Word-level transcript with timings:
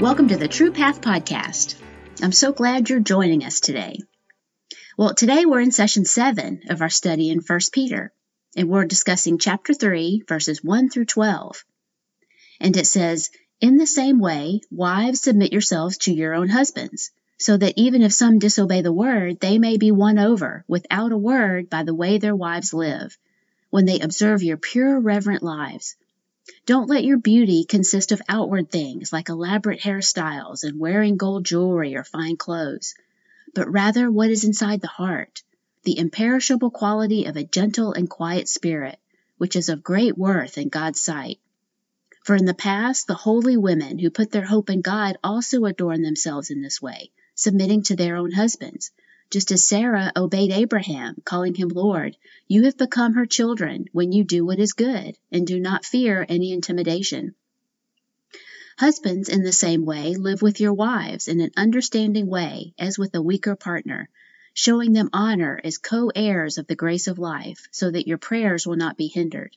Welcome 0.00 0.28
to 0.28 0.36
the 0.36 0.46
True 0.46 0.72
Path 0.72 1.00
Podcast. 1.00 1.74
I'm 2.22 2.30
so 2.30 2.52
glad 2.52 2.90
you're 2.90 3.00
joining 3.00 3.42
us 3.44 3.60
today. 3.60 3.98
Well, 4.98 5.14
today 5.14 5.46
we're 5.46 5.62
in 5.62 5.72
session 5.72 6.04
seven 6.04 6.60
of 6.68 6.82
our 6.82 6.90
study 6.90 7.30
in 7.30 7.40
1 7.40 7.60
Peter, 7.72 8.12
and 8.54 8.68
we're 8.68 8.84
discussing 8.84 9.38
chapter 9.38 9.72
3, 9.72 10.24
verses 10.28 10.62
1 10.62 10.90
through 10.90 11.06
12. 11.06 11.64
And 12.60 12.76
it 12.76 12.86
says, 12.86 13.30
In 13.62 13.78
the 13.78 13.86
same 13.86 14.20
way, 14.20 14.60
wives 14.70 15.22
submit 15.22 15.50
yourselves 15.50 15.96
to 16.00 16.12
your 16.12 16.34
own 16.34 16.50
husbands, 16.50 17.10
so 17.38 17.56
that 17.56 17.72
even 17.78 18.02
if 18.02 18.12
some 18.12 18.38
disobey 18.38 18.82
the 18.82 18.92
word, 18.92 19.40
they 19.40 19.58
may 19.58 19.78
be 19.78 19.92
won 19.92 20.18
over 20.18 20.62
without 20.68 21.10
a 21.10 21.16
word 21.16 21.70
by 21.70 21.84
the 21.84 21.94
way 21.94 22.18
their 22.18 22.36
wives 22.36 22.74
live, 22.74 23.16
when 23.70 23.86
they 23.86 24.00
observe 24.00 24.42
your 24.42 24.58
pure, 24.58 25.00
reverent 25.00 25.42
lives 25.42 25.96
don't 26.66 26.88
let 26.88 27.04
your 27.04 27.18
beauty 27.18 27.64
consist 27.64 28.12
of 28.12 28.22
outward 28.28 28.70
things 28.70 29.12
like 29.12 29.28
elaborate 29.28 29.80
hairstyles 29.80 30.64
and 30.64 30.78
wearing 30.78 31.16
gold 31.16 31.44
jewelry 31.44 31.96
or 31.96 32.04
fine 32.04 32.36
clothes, 32.36 32.94
but 33.54 33.70
rather 33.70 34.10
what 34.10 34.30
is 34.30 34.44
inside 34.44 34.80
the 34.80 34.86
heart, 34.86 35.42
the 35.84 35.98
imperishable 35.98 36.70
quality 36.70 37.24
of 37.24 37.36
a 37.36 37.44
gentle 37.44 37.92
and 37.92 38.10
quiet 38.10 38.48
spirit, 38.48 38.98
which 39.38 39.56
is 39.56 39.68
of 39.68 39.82
great 39.82 40.16
worth 40.16 40.58
in 40.58 40.68
God's 40.68 41.00
sight. 41.00 41.38
For 42.24 42.34
in 42.34 42.44
the 42.44 42.54
past, 42.54 43.06
the 43.06 43.14
holy 43.14 43.56
women 43.56 43.98
who 43.98 44.10
put 44.10 44.30
their 44.30 44.44
hope 44.44 44.70
in 44.70 44.80
God 44.80 45.16
also 45.22 45.64
adorned 45.64 46.04
themselves 46.04 46.50
in 46.50 46.62
this 46.62 46.82
way, 46.82 47.10
submitting 47.34 47.82
to 47.84 47.96
their 47.96 48.16
own 48.16 48.32
husbands 48.32 48.90
just 49.30 49.50
as 49.50 49.66
Sarah 49.66 50.12
obeyed 50.16 50.52
Abraham, 50.52 51.16
calling 51.24 51.54
him 51.54 51.68
Lord, 51.68 52.16
you 52.46 52.64
have 52.64 52.76
become 52.76 53.14
her 53.14 53.26
children 53.26 53.86
when 53.92 54.12
you 54.12 54.22
do 54.22 54.44
what 54.44 54.60
is 54.60 54.72
good 54.72 55.16
and 55.32 55.46
do 55.46 55.58
not 55.58 55.84
fear 55.84 56.24
any 56.28 56.52
intimidation. 56.52 57.34
Husbands, 58.78 59.28
in 59.28 59.42
the 59.42 59.52
same 59.52 59.84
way, 59.84 60.14
live 60.14 60.42
with 60.42 60.60
your 60.60 60.74
wives 60.74 61.28
in 61.28 61.40
an 61.40 61.50
understanding 61.56 62.26
way 62.26 62.74
as 62.78 62.98
with 62.98 63.14
a 63.14 63.22
weaker 63.22 63.56
partner, 63.56 64.08
showing 64.54 64.92
them 64.92 65.10
honor 65.12 65.60
as 65.64 65.78
co 65.78 66.10
heirs 66.14 66.58
of 66.58 66.66
the 66.66 66.76
grace 66.76 67.08
of 67.08 67.18
life, 67.18 67.68
so 67.72 67.90
that 67.90 68.06
your 68.06 68.18
prayers 68.18 68.66
will 68.66 68.76
not 68.76 68.96
be 68.96 69.08
hindered. 69.08 69.56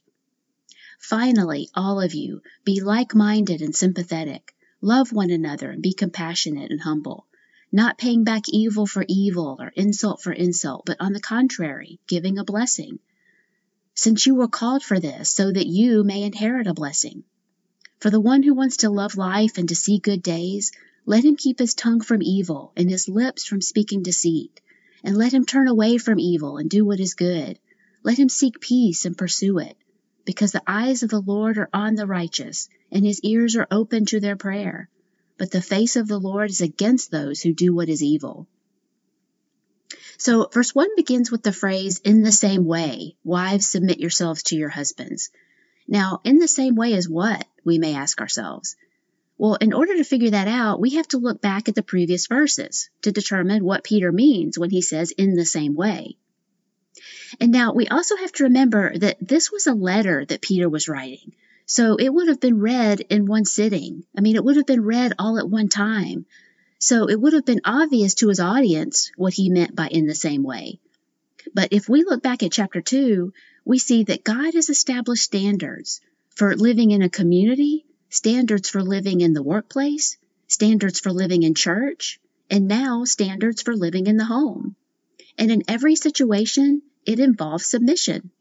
Finally, 0.99 1.69
all 1.75 2.01
of 2.01 2.13
you, 2.13 2.41
be 2.63 2.81
like 2.81 3.13
minded 3.13 3.61
and 3.61 3.75
sympathetic. 3.75 4.55
Love 4.81 5.11
one 5.11 5.29
another 5.29 5.69
and 5.69 5.83
be 5.83 5.93
compassionate 5.93 6.71
and 6.71 6.81
humble 6.81 7.25
not 7.71 7.97
paying 7.97 8.23
back 8.23 8.43
evil 8.49 8.87
for 8.87 9.05
evil 9.07 9.57
or 9.59 9.71
insult 9.75 10.21
for 10.21 10.31
insult, 10.31 10.83
but 10.85 10.97
on 10.99 11.13
the 11.13 11.19
contrary, 11.19 11.99
giving 12.07 12.37
a 12.37 12.43
blessing. 12.43 12.99
Since 13.93 14.25
you 14.25 14.33
were 14.33 14.47
called 14.47 14.81
for 14.81 14.99
this, 14.99 15.29
so 15.29 15.51
that 15.51 15.67
you 15.67 16.03
may 16.03 16.23
inherit 16.23 16.67
a 16.67 16.73
blessing. 16.73 17.23
For 17.99 18.09
the 18.09 18.19
one 18.19 18.43
who 18.43 18.53
wants 18.53 18.77
to 18.77 18.89
love 18.89 19.17
life 19.17 19.57
and 19.57 19.69
to 19.69 19.75
see 19.75 19.99
good 19.99 20.23
days, 20.23 20.71
let 21.05 21.23
him 21.23 21.35
keep 21.35 21.59
his 21.59 21.75
tongue 21.75 22.01
from 22.01 22.21
evil 22.21 22.71
and 22.75 22.89
his 22.89 23.07
lips 23.07 23.45
from 23.45 23.61
speaking 23.61 24.03
deceit. 24.03 24.61
And 25.03 25.15
let 25.15 25.33
him 25.33 25.45
turn 25.45 25.67
away 25.67 25.97
from 25.97 26.19
evil 26.19 26.57
and 26.57 26.69
do 26.69 26.85
what 26.85 26.99
is 26.99 27.13
good. 27.13 27.59
Let 28.03 28.17
him 28.17 28.29
seek 28.29 28.59
peace 28.59 29.05
and 29.05 29.17
pursue 29.17 29.59
it. 29.59 29.77
Because 30.25 30.51
the 30.51 30.63
eyes 30.65 31.03
of 31.03 31.09
the 31.09 31.21
Lord 31.21 31.57
are 31.57 31.69
on 31.73 31.95
the 31.95 32.07
righteous, 32.07 32.67
and 32.91 33.05
his 33.05 33.21
ears 33.21 33.55
are 33.55 33.67
open 33.71 34.05
to 34.07 34.19
their 34.19 34.35
prayer 34.35 34.89
but 35.39 35.49
the 35.49 35.61
face 35.61 35.95
of 35.95 36.07
the 36.07 36.19
Lord 36.19 36.51
is 36.51 36.61
against 36.61 37.09
those 37.09 37.41
who 37.41 37.53
do 37.53 37.73
what 37.73 37.89
is 37.89 38.03
evil. 38.03 38.47
So, 40.17 40.49
verse 40.53 40.75
1 40.75 40.89
begins 40.97 41.31
with 41.31 41.43
the 41.43 41.53
phrase, 41.53 41.99
in 42.03 42.21
the 42.21 42.31
same 42.31 42.65
way, 42.65 43.15
wives 43.23 43.67
submit 43.67 43.99
yourselves 43.99 44.43
to 44.43 44.57
your 44.57 44.69
husbands. 44.69 45.29
Now, 45.87 46.19
in 46.25 46.39
the 46.39 46.47
same 46.47 46.75
way 46.75 46.93
as 46.93 47.07
what, 47.07 47.47
we 47.63 47.79
may 47.79 47.95
ask 47.95 48.19
ourselves? 48.19 48.75
Well, 49.37 49.55
in 49.55 49.71
order 49.71 49.95
to 49.95 50.03
figure 50.03 50.31
that 50.31 50.49
out, 50.49 50.81
we 50.81 50.95
have 50.95 51.07
to 51.09 51.17
look 51.17 51.41
back 51.41 51.69
at 51.69 51.75
the 51.75 51.81
previous 51.81 52.27
verses 52.27 52.89
to 53.03 53.13
determine 53.13 53.63
what 53.63 53.85
Peter 53.85 54.11
means 54.11 54.59
when 54.59 54.69
he 54.69 54.81
says, 54.81 55.11
in 55.11 55.35
the 55.35 55.45
same 55.45 55.73
way. 55.73 56.17
And 57.39 57.51
now 57.53 57.73
we 57.73 57.87
also 57.87 58.17
have 58.17 58.33
to 58.33 58.43
remember 58.43 58.97
that 58.97 59.25
this 59.25 59.49
was 59.49 59.67
a 59.67 59.73
letter 59.73 60.25
that 60.25 60.41
Peter 60.41 60.67
was 60.67 60.89
writing. 60.89 61.31
So 61.69 61.97
it 61.97 62.11
would 62.11 62.29
have 62.29 62.39
been 62.39 62.59
read 62.59 63.01
in 63.11 63.27
one 63.27 63.45
sitting. 63.45 64.03
I 64.17 64.21
mean, 64.21 64.35
it 64.35 64.43
would 64.43 64.55
have 64.55 64.65
been 64.65 64.83
read 64.83 65.13
all 65.19 65.37
at 65.37 65.47
one 65.47 65.69
time. 65.69 66.25
So 66.79 67.07
it 67.07 67.21
would 67.21 67.33
have 67.33 67.45
been 67.45 67.61
obvious 67.63 68.15
to 68.15 68.29
his 68.29 68.39
audience 68.39 69.11
what 69.17 69.35
he 69.35 69.51
meant 69.51 69.75
by 69.75 69.87
in 69.87 70.07
the 70.07 70.15
same 70.15 70.41
way. 70.41 70.79
But 71.53 71.71
if 71.71 71.87
we 71.87 72.03
look 72.03 72.23
back 72.23 72.41
at 72.41 72.51
chapter 72.51 72.81
2, 72.81 73.31
we 73.65 73.77
see 73.77 74.01
that 74.05 74.23
God 74.23 74.55
has 74.55 74.71
established 74.71 75.21
standards 75.21 76.01
for 76.31 76.55
living 76.55 76.89
in 76.89 77.03
a 77.03 77.09
community, 77.09 77.85
standards 78.09 78.67
for 78.67 78.81
living 78.81 79.21
in 79.21 79.33
the 79.33 79.43
workplace, 79.43 80.17
standards 80.47 80.99
for 80.99 81.13
living 81.13 81.43
in 81.43 81.53
church, 81.53 82.19
and 82.49 82.67
now 82.67 83.03
standards 83.03 83.61
for 83.61 83.75
living 83.75 84.07
in 84.07 84.17
the 84.17 84.25
home. 84.25 84.75
And 85.37 85.51
in 85.51 85.61
every 85.67 85.95
situation, 85.95 86.81
it 87.05 87.19
involves 87.19 87.67
submission. 87.67 88.31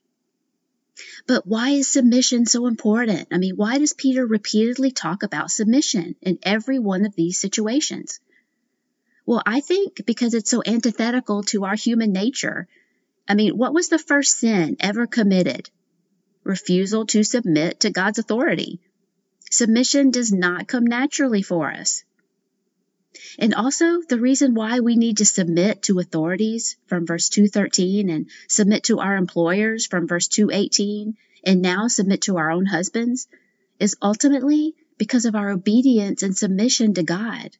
But 1.26 1.46
why 1.46 1.70
is 1.70 1.88
submission 1.88 2.46
so 2.46 2.66
important? 2.66 3.28
I 3.32 3.38
mean, 3.38 3.56
why 3.56 3.78
does 3.78 3.92
Peter 3.92 4.26
repeatedly 4.26 4.90
talk 4.90 5.22
about 5.22 5.50
submission 5.50 6.16
in 6.22 6.38
every 6.42 6.78
one 6.78 7.04
of 7.04 7.14
these 7.14 7.40
situations? 7.40 8.20
Well, 9.26 9.42
I 9.44 9.60
think 9.60 10.06
because 10.06 10.34
it's 10.34 10.50
so 10.50 10.62
antithetical 10.64 11.42
to 11.44 11.64
our 11.64 11.74
human 11.74 12.12
nature. 12.12 12.66
I 13.28 13.34
mean, 13.34 13.58
what 13.58 13.74
was 13.74 13.88
the 13.88 13.98
first 13.98 14.38
sin 14.38 14.76
ever 14.80 15.06
committed? 15.06 15.68
Refusal 16.44 17.04
to 17.06 17.22
submit 17.22 17.80
to 17.80 17.90
God's 17.90 18.18
authority. 18.18 18.80
Submission 19.50 20.10
does 20.10 20.32
not 20.32 20.66
come 20.66 20.86
naturally 20.86 21.42
for 21.42 21.70
us. 21.70 22.04
And 23.38 23.54
also 23.54 24.02
the 24.02 24.20
reason 24.20 24.54
why 24.54 24.80
we 24.80 24.96
need 24.96 25.18
to 25.18 25.24
submit 25.24 25.82
to 25.82 25.98
authorities 25.98 26.76
from 26.86 27.06
verse 27.06 27.28
213 27.28 28.10
and 28.10 28.30
submit 28.48 28.84
to 28.84 28.98
our 28.98 29.16
employers 29.16 29.86
from 29.86 30.06
verse 30.06 30.28
218 30.28 31.16
and 31.44 31.62
now 31.62 31.88
submit 31.88 32.22
to 32.22 32.36
our 32.36 32.50
own 32.50 32.66
husbands 32.66 33.28
is 33.78 33.96
ultimately 34.02 34.74
because 34.98 35.24
of 35.24 35.34
our 35.36 35.50
obedience 35.50 36.22
and 36.22 36.36
submission 36.36 36.94
to 36.94 37.02
God. 37.02 37.56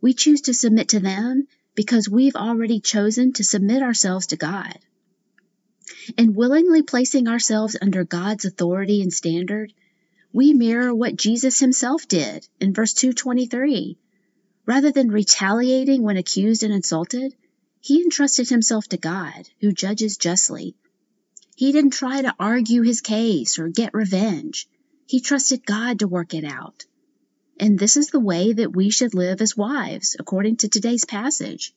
We 0.00 0.14
choose 0.14 0.42
to 0.42 0.54
submit 0.54 0.90
to 0.90 1.00
them 1.00 1.48
because 1.74 2.08
we've 2.08 2.36
already 2.36 2.80
chosen 2.80 3.32
to 3.34 3.44
submit 3.44 3.82
ourselves 3.82 4.28
to 4.28 4.36
God. 4.36 4.78
And 6.16 6.36
willingly 6.36 6.82
placing 6.82 7.28
ourselves 7.28 7.76
under 7.80 8.04
God's 8.04 8.44
authority 8.44 9.02
and 9.02 9.12
standard, 9.12 9.72
we 10.32 10.54
mirror 10.54 10.94
what 10.94 11.16
Jesus 11.16 11.58
himself 11.58 12.06
did 12.06 12.46
in 12.60 12.72
verse 12.72 12.94
223 12.94 13.98
Rather 14.66 14.90
than 14.90 15.12
retaliating 15.12 16.02
when 16.02 16.16
accused 16.16 16.64
and 16.64 16.74
insulted, 16.74 17.32
he 17.80 18.02
entrusted 18.02 18.48
himself 18.48 18.88
to 18.88 18.96
God, 18.96 19.48
who 19.60 19.70
judges 19.70 20.16
justly. 20.16 20.74
He 21.54 21.70
didn't 21.70 21.92
try 21.92 22.20
to 22.20 22.34
argue 22.40 22.82
his 22.82 23.00
case 23.00 23.60
or 23.60 23.68
get 23.68 23.94
revenge. 23.94 24.68
He 25.06 25.20
trusted 25.20 25.64
God 25.64 26.00
to 26.00 26.08
work 26.08 26.34
it 26.34 26.44
out. 26.44 26.84
And 27.60 27.78
this 27.78 27.96
is 27.96 28.08
the 28.08 28.18
way 28.18 28.52
that 28.52 28.74
we 28.74 28.90
should 28.90 29.14
live 29.14 29.40
as 29.40 29.56
wives, 29.56 30.16
according 30.18 30.56
to 30.56 30.68
today's 30.68 31.04
passage. 31.04 31.72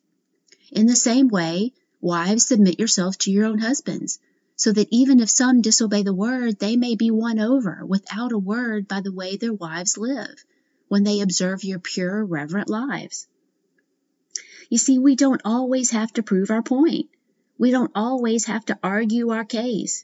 In 0.72 0.88
the 0.88 0.96
same 0.96 1.28
way, 1.28 1.74
wives 2.02 2.48
submit 2.48 2.80
yourselves 2.80 3.18
to 3.18 3.32
your 3.32 3.46
own 3.46 3.60
husbands, 3.60 4.18
so 4.56 4.72
that 4.72 4.88
even 4.90 5.20
if 5.20 5.30
some 5.30 5.62
disobey 5.62 6.02
the 6.02 6.14
word, 6.14 6.58
they 6.58 6.76
may 6.76 6.96
be 6.96 7.12
won 7.12 7.40
over 7.40 7.86
without 7.86 8.32
a 8.32 8.40
word 8.40 8.88
by 8.88 9.02
the 9.02 9.14
way 9.14 9.38
their 9.38 9.54
wives 9.54 9.96
live 9.96 10.44
when 10.90 11.04
they 11.04 11.22
observe 11.22 11.64
your 11.64 11.80
pure, 11.80 12.26
reverent 12.26 12.70
lives. 12.70 13.28
You 14.70 14.78
see, 14.78 15.00
we 15.00 15.16
don't 15.16 15.42
always 15.46 15.92
have 15.92 16.12
to 16.14 16.24
prove 16.24 16.52
our 16.52 16.62
point. 16.62 17.10
We 17.58 17.72
don't 17.72 17.92
always 17.96 18.46
have 18.46 18.66
to 18.66 18.80
argue 18.84 19.30
our 19.30 19.46
case. 19.46 20.04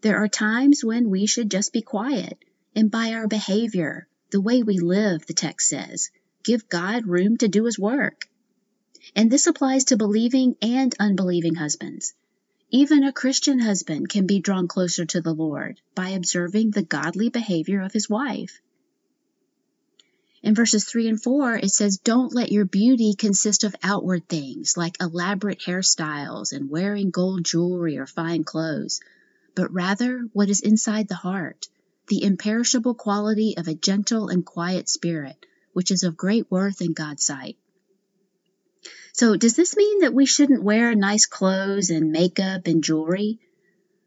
There 0.00 0.16
are 0.16 0.28
times 0.28 0.82
when 0.82 1.10
we 1.10 1.26
should 1.26 1.50
just 1.50 1.72
be 1.72 1.82
quiet 1.82 2.38
and 2.74 2.90
by 2.90 3.12
our 3.12 3.28
behavior, 3.28 4.08
the 4.30 4.40
way 4.40 4.62
we 4.62 4.78
live, 4.78 5.26
the 5.26 5.34
text 5.34 5.68
says, 5.68 6.10
give 6.42 6.70
God 6.70 7.06
room 7.06 7.36
to 7.38 7.48
do 7.48 7.64
his 7.64 7.78
work. 7.78 8.26
And 9.14 9.30
this 9.30 9.46
applies 9.46 9.84
to 9.84 9.96
believing 9.98 10.56
and 10.62 10.94
unbelieving 10.98 11.54
husbands. 11.54 12.14
Even 12.70 13.04
a 13.04 13.12
Christian 13.12 13.58
husband 13.58 14.08
can 14.08 14.26
be 14.26 14.40
drawn 14.40 14.68
closer 14.68 15.04
to 15.04 15.20
the 15.20 15.34
Lord 15.34 15.82
by 15.94 16.10
observing 16.10 16.70
the 16.70 16.82
godly 16.82 17.28
behavior 17.28 17.82
of 17.82 17.92
his 17.92 18.08
wife. 18.08 18.61
In 20.42 20.56
verses 20.56 20.84
3 20.84 21.06
and 21.06 21.22
4, 21.22 21.54
it 21.58 21.70
says, 21.70 21.98
Don't 21.98 22.34
let 22.34 22.50
your 22.50 22.64
beauty 22.64 23.14
consist 23.14 23.62
of 23.62 23.76
outward 23.80 24.28
things 24.28 24.76
like 24.76 25.00
elaborate 25.00 25.60
hairstyles 25.60 26.52
and 26.52 26.68
wearing 26.68 27.10
gold 27.10 27.44
jewelry 27.44 27.96
or 27.96 28.06
fine 28.06 28.42
clothes, 28.42 29.00
but 29.54 29.72
rather 29.72 30.28
what 30.32 30.50
is 30.50 30.58
inside 30.60 31.06
the 31.06 31.14
heart, 31.14 31.68
the 32.08 32.24
imperishable 32.24 32.94
quality 32.94 33.54
of 33.56 33.68
a 33.68 33.74
gentle 33.74 34.30
and 34.30 34.44
quiet 34.44 34.88
spirit, 34.88 35.46
which 35.74 35.92
is 35.92 36.02
of 36.02 36.16
great 36.16 36.50
worth 36.50 36.82
in 36.82 36.92
God's 36.92 37.24
sight. 37.24 37.56
So, 39.12 39.36
does 39.36 39.54
this 39.54 39.76
mean 39.76 40.00
that 40.00 40.14
we 40.14 40.26
shouldn't 40.26 40.64
wear 40.64 40.92
nice 40.96 41.26
clothes 41.26 41.90
and 41.90 42.10
makeup 42.10 42.66
and 42.66 42.82
jewelry? 42.82 43.38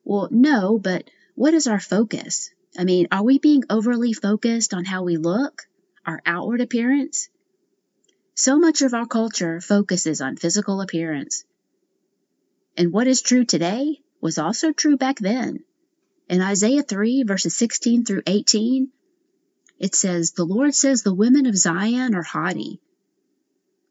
Well, 0.03 0.27
no, 0.31 0.79
but 0.79 1.09
what 1.35 1.53
is 1.53 1.65
our 1.65 1.79
focus? 1.79 2.49
I 2.77 2.83
mean, 2.83 3.07
are 3.09 3.23
we 3.23 3.39
being 3.39 3.63
overly 3.69 4.11
focused 4.11 4.73
on 4.73 4.83
how 4.83 5.03
we 5.03 5.15
look? 5.15 5.61
Our 6.05 6.21
outward 6.25 6.61
appearance? 6.61 7.29
So 8.33 8.59
much 8.59 8.81
of 8.81 8.93
our 8.93 9.05
culture 9.05 9.61
focuses 9.61 10.21
on 10.21 10.35
physical 10.35 10.81
appearance. 10.81 11.45
And 12.77 12.91
what 12.91 13.07
is 13.07 13.21
true 13.21 13.45
today 13.45 14.01
was 14.19 14.37
also 14.37 14.71
true 14.71 14.97
back 14.97 15.19
then. 15.19 15.63
In 16.27 16.41
Isaiah 16.41 16.83
3, 16.83 17.23
verses 17.23 17.55
16 17.55 18.03
through 18.03 18.23
18, 18.27 18.91
it 19.79 19.93
says, 19.93 20.31
The 20.31 20.45
Lord 20.45 20.73
says 20.73 21.01
the 21.01 21.13
women 21.13 21.45
of 21.45 21.57
Zion 21.57 22.15
are 22.15 22.23
haughty, 22.23 22.81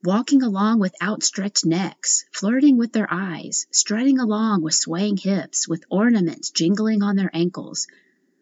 walking 0.03 0.43
along 0.43 0.81
with 0.81 0.95
outstretched 1.03 1.65
necks, 1.65 2.25
flirting 2.33 2.77
with 2.77 2.93
their 2.93 3.09
eyes, 3.11 3.67
strutting 3.71 4.19
along 4.19 4.63
with 4.63 4.75
swaying 4.75 5.17
hips, 5.17 5.69
with 5.69 5.85
ornaments 5.89 6.51
jingling 6.51 7.03
on 7.03 7.17
their 7.17 7.31
ankles. 7.33 7.87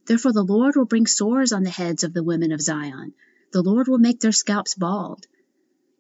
Therefore 0.06 0.32
the 0.32 0.42
Lord 0.42 0.74
will 0.74 0.86
bring 0.86 1.06
sores 1.06 1.52
on 1.52 1.62
the 1.62 1.70
heads 1.70 2.02
of 2.02 2.12
the 2.12 2.24
women 2.24 2.50
of 2.50 2.60
Zion. 2.60 3.14
The 3.52 3.62
Lord 3.62 3.86
will 3.86 3.98
make 3.98 4.20
their 4.20 4.32
scalps 4.32 4.74
bald. 4.74 5.26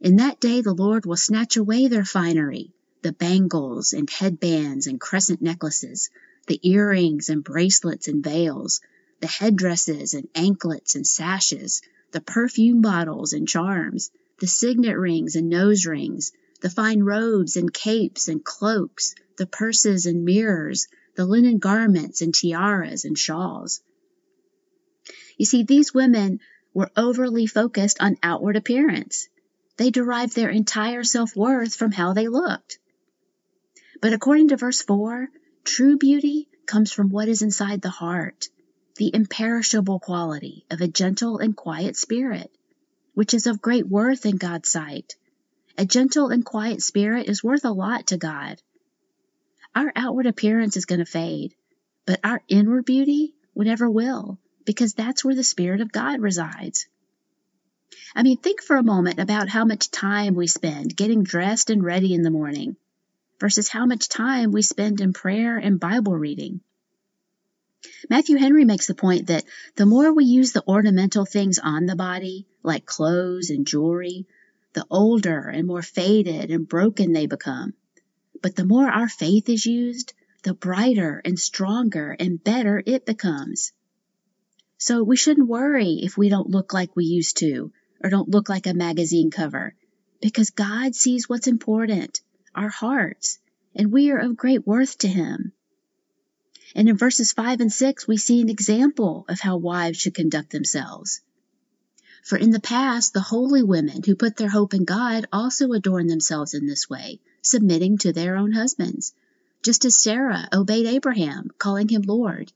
In 0.00 0.16
that 0.16 0.40
day 0.40 0.62
the 0.62 0.72
Lord 0.74 1.04
will 1.04 1.18
snatch 1.18 1.58
away 1.58 1.86
their 1.86 2.04
finery, 2.04 2.72
the 3.02 3.12
bangles 3.12 3.92
and 3.92 4.08
headbands 4.08 4.86
and 4.86 4.98
crescent 4.98 5.42
necklaces, 5.42 6.08
the 6.46 6.58
earrings 6.62 7.28
and 7.28 7.44
bracelets 7.44 8.08
and 8.08 8.24
veils, 8.24 8.80
the 9.20 9.26
headdresses 9.26 10.14
and 10.14 10.28
anklets 10.34 10.94
and 10.94 11.06
sashes, 11.06 11.82
the 12.12 12.22
perfume 12.22 12.80
bottles 12.80 13.34
and 13.34 13.46
charms, 13.46 14.10
the 14.40 14.46
signet 14.46 14.96
rings 14.96 15.36
and 15.36 15.50
nose 15.50 15.84
rings, 15.84 16.32
the 16.62 16.70
fine 16.70 17.02
robes 17.02 17.56
and 17.56 17.72
capes 17.72 18.28
and 18.28 18.42
cloaks, 18.42 19.14
the 19.36 19.46
purses 19.46 20.06
and 20.06 20.24
mirrors, 20.24 20.88
the 21.16 21.26
linen 21.26 21.58
garments 21.58 22.22
and 22.22 22.34
tiaras 22.34 23.04
and 23.04 23.18
shawls. 23.18 23.82
You 25.36 25.44
see, 25.44 25.64
these 25.64 25.92
women 25.92 26.40
were 26.74 26.90
overly 26.96 27.46
focused 27.46 27.98
on 28.00 28.16
outward 28.22 28.56
appearance. 28.56 29.28
They 29.76 29.90
derived 29.90 30.34
their 30.34 30.50
entire 30.50 31.04
self 31.04 31.34
worth 31.36 31.74
from 31.74 31.92
how 31.92 32.12
they 32.12 32.28
looked. 32.28 32.78
But 34.00 34.12
according 34.12 34.48
to 34.48 34.56
verse 34.56 34.82
4, 34.82 35.28
true 35.64 35.96
beauty 35.96 36.48
comes 36.66 36.92
from 36.92 37.10
what 37.10 37.28
is 37.28 37.42
inside 37.42 37.82
the 37.82 37.90
heart, 37.90 38.48
the 38.96 39.10
imperishable 39.14 40.00
quality 40.00 40.64
of 40.70 40.80
a 40.80 40.88
gentle 40.88 41.38
and 41.38 41.56
quiet 41.56 41.96
spirit, 41.96 42.50
which 43.14 43.34
is 43.34 43.46
of 43.46 43.62
great 43.62 43.86
worth 43.86 44.26
in 44.26 44.36
God's 44.36 44.68
sight. 44.68 45.16
A 45.78 45.84
gentle 45.84 46.28
and 46.28 46.44
quiet 46.44 46.82
spirit 46.82 47.28
is 47.28 47.44
worth 47.44 47.64
a 47.64 47.70
lot 47.70 48.08
to 48.08 48.16
God. 48.16 48.60
Our 49.74 49.92
outward 49.96 50.26
appearance 50.26 50.76
is 50.76 50.84
going 50.84 50.98
to 50.98 51.06
fade, 51.06 51.54
but 52.04 52.20
our 52.22 52.42
inward 52.48 52.84
beauty 52.84 53.34
never 53.56 53.88
will, 53.88 54.38
because 54.64 54.94
that's 54.94 55.24
where 55.24 55.34
the 55.34 55.44
Spirit 55.44 55.80
of 55.80 55.92
God 55.92 56.20
resides. 56.20 56.86
I 58.14 58.22
mean, 58.22 58.36
think 58.36 58.62
for 58.62 58.76
a 58.76 58.82
moment 58.82 59.18
about 59.18 59.48
how 59.48 59.64
much 59.64 59.90
time 59.90 60.34
we 60.34 60.46
spend 60.46 60.96
getting 60.96 61.22
dressed 61.22 61.70
and 61.70 61.82
ready 61.82 62.14
in 62.14 62.22
the 62.22 62.30
morning 62.30 62.76
versus 63.40 63.68
how 63.68 63.86
much 63.86 64.08
time 64.08 64.52
we 64.52 64.62
spend 64.62 65.00
in 65.00 65.12
prayer 65.12 65.56
and 65.56 65.80
Bible 65.80 66.16
reading. 66.16 66.60
Matthew 68.08 68.36
Henry 68.36 68.64
makes 68.64 68.86
the 68.86 68.94
point 68.94 69.26
that 69.26 69.44
the 69.76 69.86
more 69.86 70.12
we 70.12 70.24
use 70.24 70.52
the 70.52 70.66
ornamental 70.66 71.24
things 71.24 71.58
on 71.58 71.86
the 71.86 71.96
body, 71.96 72.46
like 72.62 72.86
clothes 72.86 73.50
and 73.50 73.66
jewelry, 73.66 74.26
the 74.74 74.86
older 74.90 75.48
and 75.48 75.66
more 75.66 75.82
faded 75.82 76.50
and 76.50 76.68
broken 76.68 77.12
they 77.12 77.26
become. 77.26 77.74
But 78.40 78.56
the 78.56 78.64
more 78.64 78.88
our 78.88 79.08
faith 79.08 79.48
is 79.48 79.66
used, 79.66 80.14
the 80.42 80.54
brighter 80.54 81.20
and 81.24 81.38
stronger 81.38 82.16
and 82.18 82.42
better 82.42 82.82
it 82.84 83.04
becomes. 83.06 83.72
So 84.84 85.04
we 85.04 85.16
shouldn't 85.16 85.46
worry 85.46 86.00
if 86.02 86.18
we 86.18 86.28
don't 86.28 86.50
look 86.50 86.74
like 86.74 86.96
we 86.96 87.04
used 87.04 87.36
to 87.36 87.70
or 88.02 88.10
don't 88.10 88.30
look 88.30 88.48
like 88.48 88.66
a 88.66 88.74
magazine 88.74 89.30
cover 89.30 89.76
because 90.20 90.50
God 90.50 90.96
sees 90.96 91.28
what's 91.28 91.46
important, 91.46 92.20
our 92.52 92.68
hearts, 92.68 93.38
and 93.76 93.92
we 93.92 94.10
are 94.10 94.18
of 94.18 94.36
great 94.36 94.66
worth 94.66 94.98
to 94.98 95.06
Him. 95.06 95.52
And 96.74 96.88
in 96.88 96.96
verses 96.96 97.32
5 97.32 97.60
and 97.60 97.72
6, 97.72 98.08
we 98.08 98.16
see 98.16 98.40
an 98.40 98.48
example 98.48 99.24
of 99.28 99.38
how 99.38 99.56
wives 99.56 99.98
should 99.98 100.16
conduct 100.16 100.50
themselves. 100.50 101.20
For 102.24 102.36
in 102.36 102.50
the 102.50 102.58
past, 102.58 103.12
the 103.12 103.20
holy 103.20 103.62
women 103.62 104.02
who 104.02 104.16
put 104.16 104.36
their 104.36 104.50
hope 104.50 104.74
in 104.74 104.84
God 104.84 105.26
also 105.32 105.70
adorned 105.70 106.10
themselves 106.10 106.54
in 106.54 106.66
this 106.66 106.90
way, 106.90 107.20
submitting 107.40 107.98
to 107.98 108.12
their 108.12 108.34
own 108.34 108.50
husbands, 108.50 109.14
just 109.62 109.84
as 109.84 110.02
Sarah 110.02 110.48
obeyed 110.52 110.86
Abraham, 110.86 111.50
calling 111.56 111.88
him 111.88 112.02
Lord, 112.02 112.52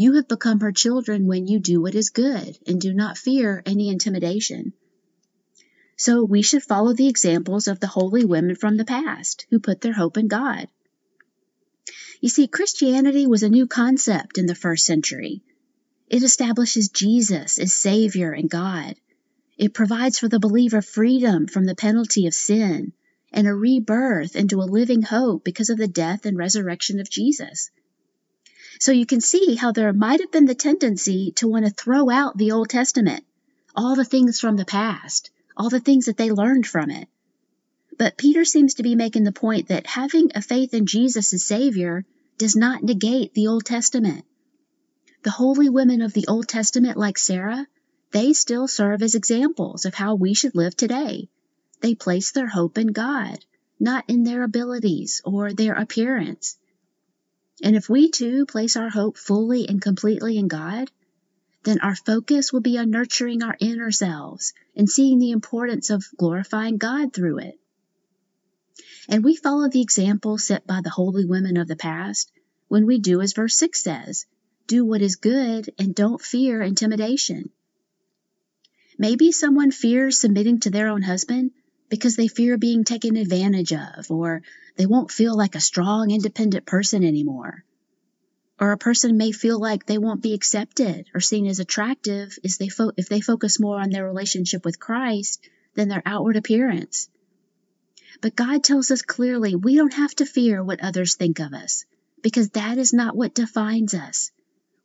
you 0.00 0.14
have 0.14 0.28
become 0.28 0.60
her 0.60 0.72
children 0.72 1.26
when 1.26 1.46
you 1.46 1.58
do 1.58 1.82
what 1.82 1.94
is 1.94 2.08
good 2.08 2.58
and 2.66 2.80
do 2.80 2.94
not 2.94 3.18
fear 3.18 3.62
any 3.66 3.90
intimidation. 3.90 4.72
So 5.96 6.24
we 6.24 6.40
should 6.40 6.62
follow 6.62 6.94
the 6.94 7.08
examples 7.08 7.68
of 7.68 7.80
the 7.80 7.86
holy 7.86 8.24
women 8.24 8.56
from 8.56 8.78
the 8.78 8.86
past 8.86 9.44
who 9.50 9.60
put 9.60 9.82
their 9.82 9.92
hope 9.92 10.16
in 10.16 10.26
God. 10.26 10.68
You 12.22 12.30
see, 12.30 12.46
Christianity 12.46 13.26
was 13.26 13.42
a 13.42 13.50
new 13.50 13.66
concept 13.66 14.38
in 14.38 14.46
the 14.46 14.54
first 14.54 14.86
century. 14.86 15.42
It 16.08 16.22
establishes 16.22 16.88
Jesus 16.88 17.58
as 17.58 17.74
Savior 17.74 18.32
and 18.32 18.48
God. 18.48 18.94
It 19.58 19.74
provides 19.74 20.18
for 20.18 20.28
the 20.30 20.40
believer 20.40 20.80
freedom 20.80 21.46
from 21.46 21.66
the 21.66 21.74
penalty 21.74 22.26
of 22.26 22.32
sin 22.32 22.94
and 23.34 23.46
a 23.46 23.54
rebirth 23.54 24.34
into 24.34 24.62
a 24.62 24.72
living 24.78 25.02
hope 25.02 25.44
because 25.44 25.68
of 25.68 25.76
the 25.76 25.88
death 25.88 26.24
and 26.24 26.38
resurrection 26.38 27.00
of 27.00 27.10
Jesus. 27.10 27.70
So 28.80 28.92
you 28.92 29.04
can 29.04 29.20
see 29.20 29.56
how 29.56 29.72
there 29.72 29.92
might 29.92 30.20
have 30.20 30.32
been 30.32 30.46
the 30.46 30.54
tendency 30.54 31.32
to 31.32 31.46
want 31.46 31.66
to 31.66 31.70
throw 31.70 32.08
out 32.08 32.38
the 32.38 32.52
Old 32.52 32.70
Testament, 32.70 33.24
all 33.76 33.94
the 33.94 34.06
things 34.06 34.40
from 34.40 34.56
the 34.56 34.64
past, 34.64 35.30
all 35.54 35.68
the 35.68 35.80
things 35.80 36.06
that 36.06 36.16
they 36.16 36.30
learned 36.30 36.66
from 36.66 36.90
it. 36.90 37.06
But 37.98 38.16
Peter 38.16 38.42
seems 38.46 38.72
to 38.74 38.82
be 38.82 38.94
making 38.94 39.24
the 39.24 39.32
point 39.32 39.68
that 39.68 39.86
having 39.86 40.30
a 40.34 40.40
faith 40.40 40.72
in 40.72 40.86
Jesus 40.86 41.34
as 41.34 41.44
Savior 41.44 42.06
does 42.38 42.56
not 42.56 42.82
negate 42.82 43.34
the 43.34 43.48
Old 43.48 43.66
Testament. 43.66 44.24
The 45.24 45.30
holy 45.30 45.68
women 45.68 46.00
of 46.00 46.14
the 46.14 46.26
Old 46.26 46.48
Testament, 46.48 46.96
like 46.96 47.18
Sarah, 47.18 47.66
they 48.12 48.32
still 48.32 48.66
serve 48.66 49.02
as 49.02 49.14
examples 49.14 49.84
of 49.84 49.94
how 49.94 50.14
we 50.14 50.32
should 50.32 50.54
live 50.54 50.74
today. 50.74 51.28
They 51.82 51.94
place 51.94 52.32
their 52.32 52.48
hope 52.48 52.78
in 52.78 52.86
God, 52.86 53.44
not 53.78 54.06
in 54.08 54.24
their 54.24 54.42
abilities 54.42 55.20
or 55.22 55.52
their 55.52 55.74
appearance. 55.74 56.56
And 57.62 57.76
if 57.76 57.88
we 57.88 58.10
too 58.10 58.46
place 58.46 58.76
our 58.76 58.88
hope 58.88 59.16
fully 59.16 59.68
and 59.68 59.82
completely 59.82 60.38
in 60.38 60.48
God, 60.48 60.90
then 61.64 61.80
our 61.80 61.94
focus 61.94 62.52
will 62.52 62.60
be 62.60 62.78
on 62.78 62.90
nurturing 62.90 63.42
our 63.42 63.56
inner 63.60 63.90
selves 63.90 64.54
and 64.74 64.88
seeing 64.88 65.18
the 65.18 65.32
importance 65.32 65.90
of 65.90 66.06
glorifying 66.16 66.78
God 66.78 67.12
through 67.12 67.38
it. 67.38 67.58
And 69.08 69.22
we 69.22 69.36
follow 69.36 69.68
the 69.68 69.82
example 69.82 70.38
set 70.38 70.66
by 70.66 70.80
the 70.80 70.90
holy 70.90 71.24
women 71.26 71.56
of 71.56 71.68
the 71.68 71.76
past 71.76 72.32
when 72.68 72.86
we 72.86 72.98
do 72.98 73.20
as 73.20 73.34
verse 73.34 73.56
6 73.56 73.82
says 73.82 74.26
do 74.66 74.84
what 74.84 75.02
is 75.02 75.16
good 75.16 75.68
and 75.78 75.94
don't 75.96 76.20
fear 76.20 76.62
intimidation. 76.62 77.50
Maybe 78.96 79.32
someone 79.32 79.72
fears 79.72 80.18
submitting 80.18 80.60
to 80.60 80.70
their 80.70 80.88
own 80.88 81.02
husband 81.02 81.50
because 81.90 82.16
they 82.16 82.28
fear 82.28 82.56
being 82.56 82.84
taken 82.84 83.16
advantage 83.16 83.72
of, 83.72 84.10
or 84.10 84.42
they 84.76 84.86
won't 84.86 85.10
feel 85.10 85.36
like 85.36 85.56
a 85.56 85.60
strong, 85.60 86.10
independent 86.10 86.64
person 86.64 87.04
anymore. 87.04 87.64
Or 88.58 88.72
a 88.72 88.78
person 88.78 89.16
may 89.16 89.32
feel 89.32 89.58
like 89.58 89.84
they 89.84 89.98
won't 89.98 90.22
be 90.22 90.34
accepted 90.34 91.06
or 91.14 91.20
seen 91.20 91.46
as 91.46 91.58
attractive 91.58 92.38
if 92.44 92.58
they, 92.58 92.68
fo- 92.68 92.92
if 92.96 93.08
they 93.08 93.20
focus 93.20 93.58
more 93.58 93.80
on 93.80 93.90
their 93.90 94.06
relationship 94.06 94.64
with 94.64 94.78
Christ 94.78 95.40
than 95.74 95.88
their 95.88 96.02
outward 96.06 96.36
appearance. 96.36 97.08
But 98.20 98.36
God 98.36 98.62
tells 98.62 98.90
us 98.90 99.02
clearly 99.02 99.54
we 99.54 99.74
don't 99.76 99.94
have 99.94 100.14
to 100.16 100.26
fear 100.26 100.62
what 100.62 100.82
others 100.82 101.16
think 101.16 101.40
of 101.40 101.52
us 101.54 101.84
because 102.22 102.50
that 102.50 102.78
is 102.78 102.92
not 102.92 103.16
what 103.16 103.34
defines 103.34 103.94
us. 103.94 104.30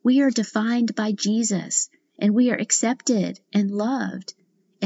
We 0.02 0.22
are 0.22 0.30
defined 0.30 0.94
by 0.94 1.12
Jesus 1.12 1.88
and 2.18 2.34
we 2.34 2.50
are 2.50 2.56
accepted 2.56 3.38
and 3.52 3.70
loved 3.70 4.34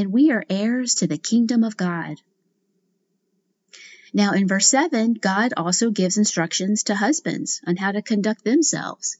and 0.01 0.15
we 0.15 0.31
are 0.31 0.47
heirs 0.49 0.95
to 0.95 1.07
the 1.07 1.19
kingdom 1.19 1.63
of 1.63 1.77
God. 1.77 2.17
Now, 4.15 4.33
in 4.33 4.49
verse 4.49 4.67
7, 4.69 5.13
God 5.13 5.53
also 5.59 5.91
gives 5.91 6.17
instructions 6.17 6.85
to 6.85 6.95
husbands 6.95 7.61
on 7.67 7.77
how 7.77 7.93
to 7.93 8.01
conduct 8.01 8.43
themselves. 8.43 9.19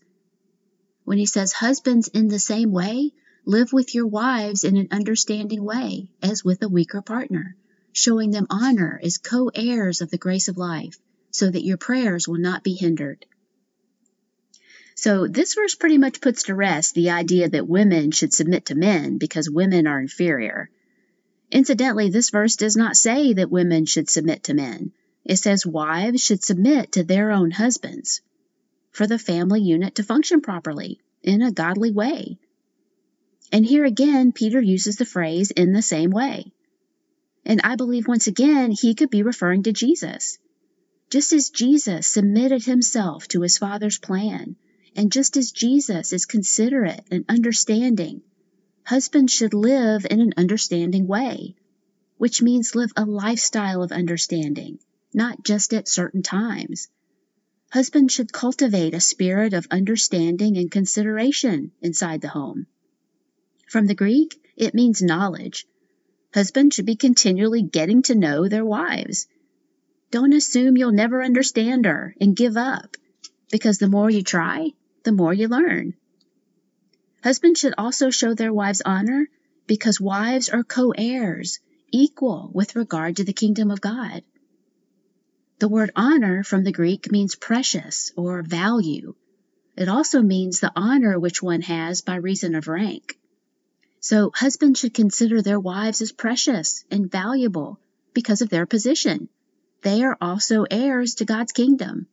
When 1.05 1.19
he 1.19 1.27
says, 1.27 1.53
Husbands, 1.53 2.09
in 2.09 2.29
the 2.29 2.39
same 2.39 2.73
way, 2.73 3.13
live 3.45 3.75
with 3.75 3.95
your 3.95 4.07
wives 4.07 4.65
in 4.65 4.79
an 4.79 4.89
understanding 4.91 5.63
way, 5.63 6.09
as 6.23 6.47
with 6.47 6.63
a 6.63 6.69
weaker 6.69 7.03
partner, 7.03 7.57
showing 7.93 8.31
them 8.31 8.47
honor 8.49 8.99
as 9.03 9.19
co 9.19 9.51
heirs 9.55 10.01
of 10.01 10.11
the 10.11 10.17
grace 10.17 10.49
of 10.49 10.57
life, 10.57 10.97
so 11.31 11.51
that 11.51 11.65
your 11.65 11.77
prayers 11.77 12.27
will 12.27 12.41
not 12.41 12.65
be 12.65 12.73
hindered. 12.73 13.27
So 15.01 15.27
this 15.27 15.55
verse 15.55 15.75
pretty 15.75 15.97
much 15.97 16.21
puts 16.21 16.43
to 16.43 16.55
rest 16.55 16.93
the 16.93 17.09
idea 17.09 17.49
that 17.49 17.67
women 17.67 18.11
should 18.11 18.35
submit 18.35 18.67
to 18.67 18.75
men 18.75 19.17
because 19.17 19.49
women 19.49 19.87
are 19.87 19.99
inferior. 19.99 20.69
Incidentally, 21.51 22.11
this 22.11 22.29
verse 22.29 22.57
does 22.57 22.77
not 22.77 22.99
say 22.99 23.33
that 23.33 23.51
women 23.51 23.87
should 23.87 24.11
submit 24.11 24.43
to 24.43 24.53
men. 24.53 24.93
It 25.25 25.37
says 25.37 25.65
wives 25.65 26.23
should 26.23 26.45
submit 26.45 26.93
to 26.93 27.03
their 27.03 27.31
own 27.31 27.51
husbands 27.51 28.21
for 28.91 29.07
the 29.07 29.19
family 29.19 29.63
unit 29.63 29.95
to 29.95 30.03
function 30.03 30.43
properly 30.43 31.01
in 31.23 31.41
a 31.41 31.51
godly 31.51 31.93
way. 31.93 32.37
And 33.51 33.65
here 33.65 33.87
again, 33.87 34.33
Peter 34.33 34.61
uses 34.61 34.97
the 34.97 35.07
phrase 35.07 35.51
in 35.51 35.73
the 35.73 35.81
same 35.81 36.11
way. 36.11 36.53
And 37.47 37.63
I 37.65 37.77
believe 37.77 38.07
once 38.07 38.27
again, 38.27 38.71
he 38.71 38.95
could 38.95 39.09
be 39.09 39.23
referring 39.23 39.63
to 39.63 39.73
Jesus. 39.73 40.37
Just 41.09 41.33
as 41.33 41.49
Jesus 41.49 42.07
submitted 42.07 42.65
himself 42.65 43.27
to 43.29 43.41
his 43.41 43.57
Father's 43.57 43.97
plan, 43.97 44.57
and 44.97 45.13
just 45.13 45.37
as 45.37 45.53
Jesus 45.53 46.13
is 46.13 46.27
considerate 46.27 47.05
and 47.11 47.25
understanding, 47.29 48.23
husbands 48.85 49.33
should 49.33 49.55
live 49.55 50.07
in 50.09 50.21
an 50.21 50.35
understanding 50.37 51.07
way, 51.07 51.55
which 52.19 52.43
means 52.43 52.75
live 52.75 52.93
a 52.97 53.05
lifestyle 53.05 53.83
of 53.83 53.93
understanding, 53.93 54.79
not 55.15 55.43
just 55.45 55.73
at 55.73 55.89
certain 55.89 56.23
times. 56.23 56.89
Husbands 57.71 58.13
should 58.13 58.33
cultivate 58.33 58.95
a 58.95 59.01
spirit 59.01 59.55
of 59.55 59.69
understanding 59.71 60.57
and 60.57 60.71
consideration 60.71 61.71
inside 61.81 62.21
the 62.21 62.29
home. 62.29 62.67
From 63.69 63.87
the 63.87 63.95
Greek, 63.95 64.43
it 64.57 64.75
means 64.75 65.01
knowledge. 65.01 65.67
Husbands 66.35 66.75
should 66.75 66.87
be 66.87 66.97
continually 66.97 67.63
getting 67.63 68.03
to 68.03 68.17
know 68.17 68.49
their 68.49 68.65
wives. 68.65 69.29
Don't 70.11 70.33
assume 70.33 70.77
you'll 70.77 70.91
never 70.91 71.23
understand 71.23 71.85
her 71.85 72.15
and 72.21 72.35
give 72.35 72.57
up, 72.57 72.97
because 73.53 73.79
the 73.79 73.89
more 73.89 74.11
you 74.11 74.23
try, 74.23 74.73
the 75.05 75.13
more 75.13 75.33
you 75.35 75.49
learn. 75.49 75.95
Husbands 77.23 77.61
should 77.61 77.75
also 77.77 78.11
show 78.11 78.35
their 78.35 78.53
wives 78.53 78.83
honor 78.85 79.29
because 79.67 80.01
wives 80.01 80.49
are 80.49 80.65
co 80.65 80.93
heirs, 80.97 81.59
equal 81.93 82.51
with 82.55 82.77
regard 82.77 83.17
to 83.17 83.25
the 83.25 83.33
kingdom 83.33 83.71
of 83.71 83.81
God. 83.81 84.23
The 85.59 85.69
word 85.69 85.91
honor 85.95 86.43
from 86.43 86.65
the 86.65 86.73
Greek 86.73 87.13
means 87.13 87.35
precious 87.35 88.13
or 88.17 88.43
value. 88.43 89.15
It 89.77 89.89
also 89.89 90.23
means 90.23 90.61
the 90.61 90.73
honor 90.75 91.19
which 91.19 91.43
one 91.43 91.63
has 91.63 92.01
by 92.01 92.17
reason 92.17 92.55
of 92.55 92.69
rank. 92.69 93.19
So 94.01 94.31
husbands 94.35 94.81
should 94.81 94.95
consider 94.95 95.43
their 95.43 95.61
wives 95.61 96.01
as 96.01 96.13
precious 96.13 96.85
and 96.91 97.11
valuable 97.11 97.79
because 98.15 98.41
of 98.41 98.49
their 98.49 98.67
position. 98.67 99.29
They 99.83 100.03
are 100.03 100.17
also 100.21 100.65
heirs 100.71 101.17
to 101.17 101.27
God's 101.27 101.53
kingdom. 101.53 102.07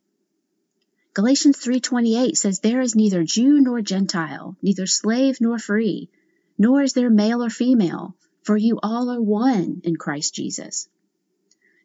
Galatians 1.17 1.57
3:28 1.57 2.37
says 2.37 2.59
there 2.59 2.79
is 2.79 2.95
neither 2.95 3.23
Jew 3.23 3.59
nor 3.59 3.81
Gentile, 3.81 4.55
neither 4.61 4.85
slave 4.85 5.41
nor 5.41 5.57
free, 5.57 6.11
nor 6.59 6.83
is 6.83 6.93
there 6.93 7.09
male 7.09 7.43
or 7.43 7.49
female, 7.49 8.15
for 8.43 8.55
you 8.55 8.79
all 8.83 9.09
are 9.09 9.19
one 9.19 9.81
in 9.83 9.95
Christ 9.95 10.35
Jesus. 10.35 10.87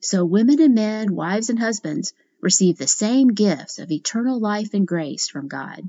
So 0.01 0.27
women 0.27 0.61
and 0.61 0.75
men, 0.75 1.15
wives 1.15 1.49
and 1.49 1.59
husbands 1.59 2.13
receive 2.43 2.77
the 2.77 2.87
same 2.87 3.29
gifts 3.29 3.79
of 3.79 3.91
eternal 3.91 4.39
life 4.39 4.75
and 4.75 4.87
grace 4.87 5.31
from 5.31 5.49
God. 5.49 5.89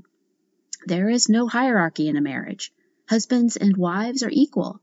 There 0.86 1.10
is 1.10 1.28
no 1.28 1.46
hierarchy 1.46 2.08
in 2.08 2.16
a 2.16 2.22
marriage. 2.22 2.72
Husbands 3.10 3.58
and 3.58 3.76
wives 3.76 4.22
are 4.22 4.32
equal. 4.32 4.80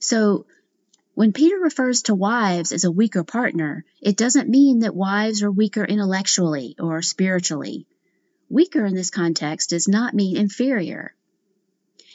So, 0.00 0.46
when 1.18 1.32
Peter 1.32 1.58
refers 1.58 2.02
to 2.02 2.14
wives 2.14 2.70
as 2.70 2.84
a 2.84 2.92
weaker 2.92 3.24
partner, 3.24 3.84
it 4.00 4.16
doesn't 4.16 4.48
mean 4.48 4.78
that 4.78 4.94
wives 4.94 5.42
are 5.42 5.50
weaker 5.50 5.84
intellectually 5.84 6.76
or 6.78 7.02
spiritually. 7.02 7.88
Weaker 8.48 8.86
in 8.86 8.94
this 8.94 9.10
context 9.10 9.70
does 9.70 9.88
not 9.88 10.14
mean 10.14 10.36
inferior. 10.36 11.16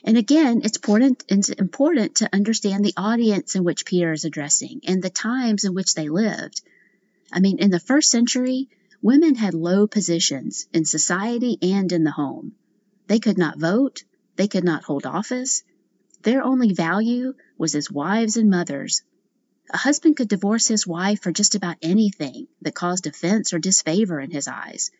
And 0.06 0.16
again, 0.18 0.62
it's 0.64 0.78
important, 0.78 1.22
it's 1.28 1.50
important 1.50 2.16
to 2.16 2.30
understand 2.32 2.86
the 2.86 2.94
audience 2.96 3.56
in 3.58 3.66
which 3.66 3.86
Peter 3.86 4.14
is 4.14 4.24
addressing 4.24 4.80
and 4.88 5.04
the 5.04 5.10
times 5.10 5.66
in 5.66 5.74
which 5.74 5.96
they 5.96 6.08
lived. 6.08 6.62
I 7.30 7.42
mean, 7.42 7.60
in 7.60 7.72
the 7.72 7.82
first 7.82 8.10
century, 8.10 8.70
women 9.02 9.36
had 9.36 9.54
low 9.54 9.86
positions 9.86 10.66
in 10.72 10.86
society 10.86 11.58
and 11.62 11.92
in 11.92 12.06
the 12.06 12.12
home. 12.12 12.54
They 13.08 13.20
could 13.20 13.38
not 13.38 13.60
vote, 13.60 14.06
they 14.38 14.48
could 14.48 14.64
not 14.64 14.86
hold 14.86 15.06
office. 15.06 15.62
Their 16.22 16.42
only 16.42 16.72
value 16.72 17.34
was 17.58 17.74
his 17.74 17.92
wives 17.92 18.38
and 18.38 18.50
mothers. 18.50 19.02
A 19.70 19.78
husband 19.78 20.18
could 20.18 20.28
divorce 20.28 20.68
his 20.68 20.86
wife 20.86 21.22
for 21.22 21.32
just 21.32 21.56
about 21.56 21.78
anything 21.82 22.48
that 22.62 22.76
caused 22.76 23.08
offense 23.08 23.54
or 23.54 23.60
disfavor 23.60 24.20
in 24.20 24.32
his 24.32 24.48
eyes. 24.48 24.92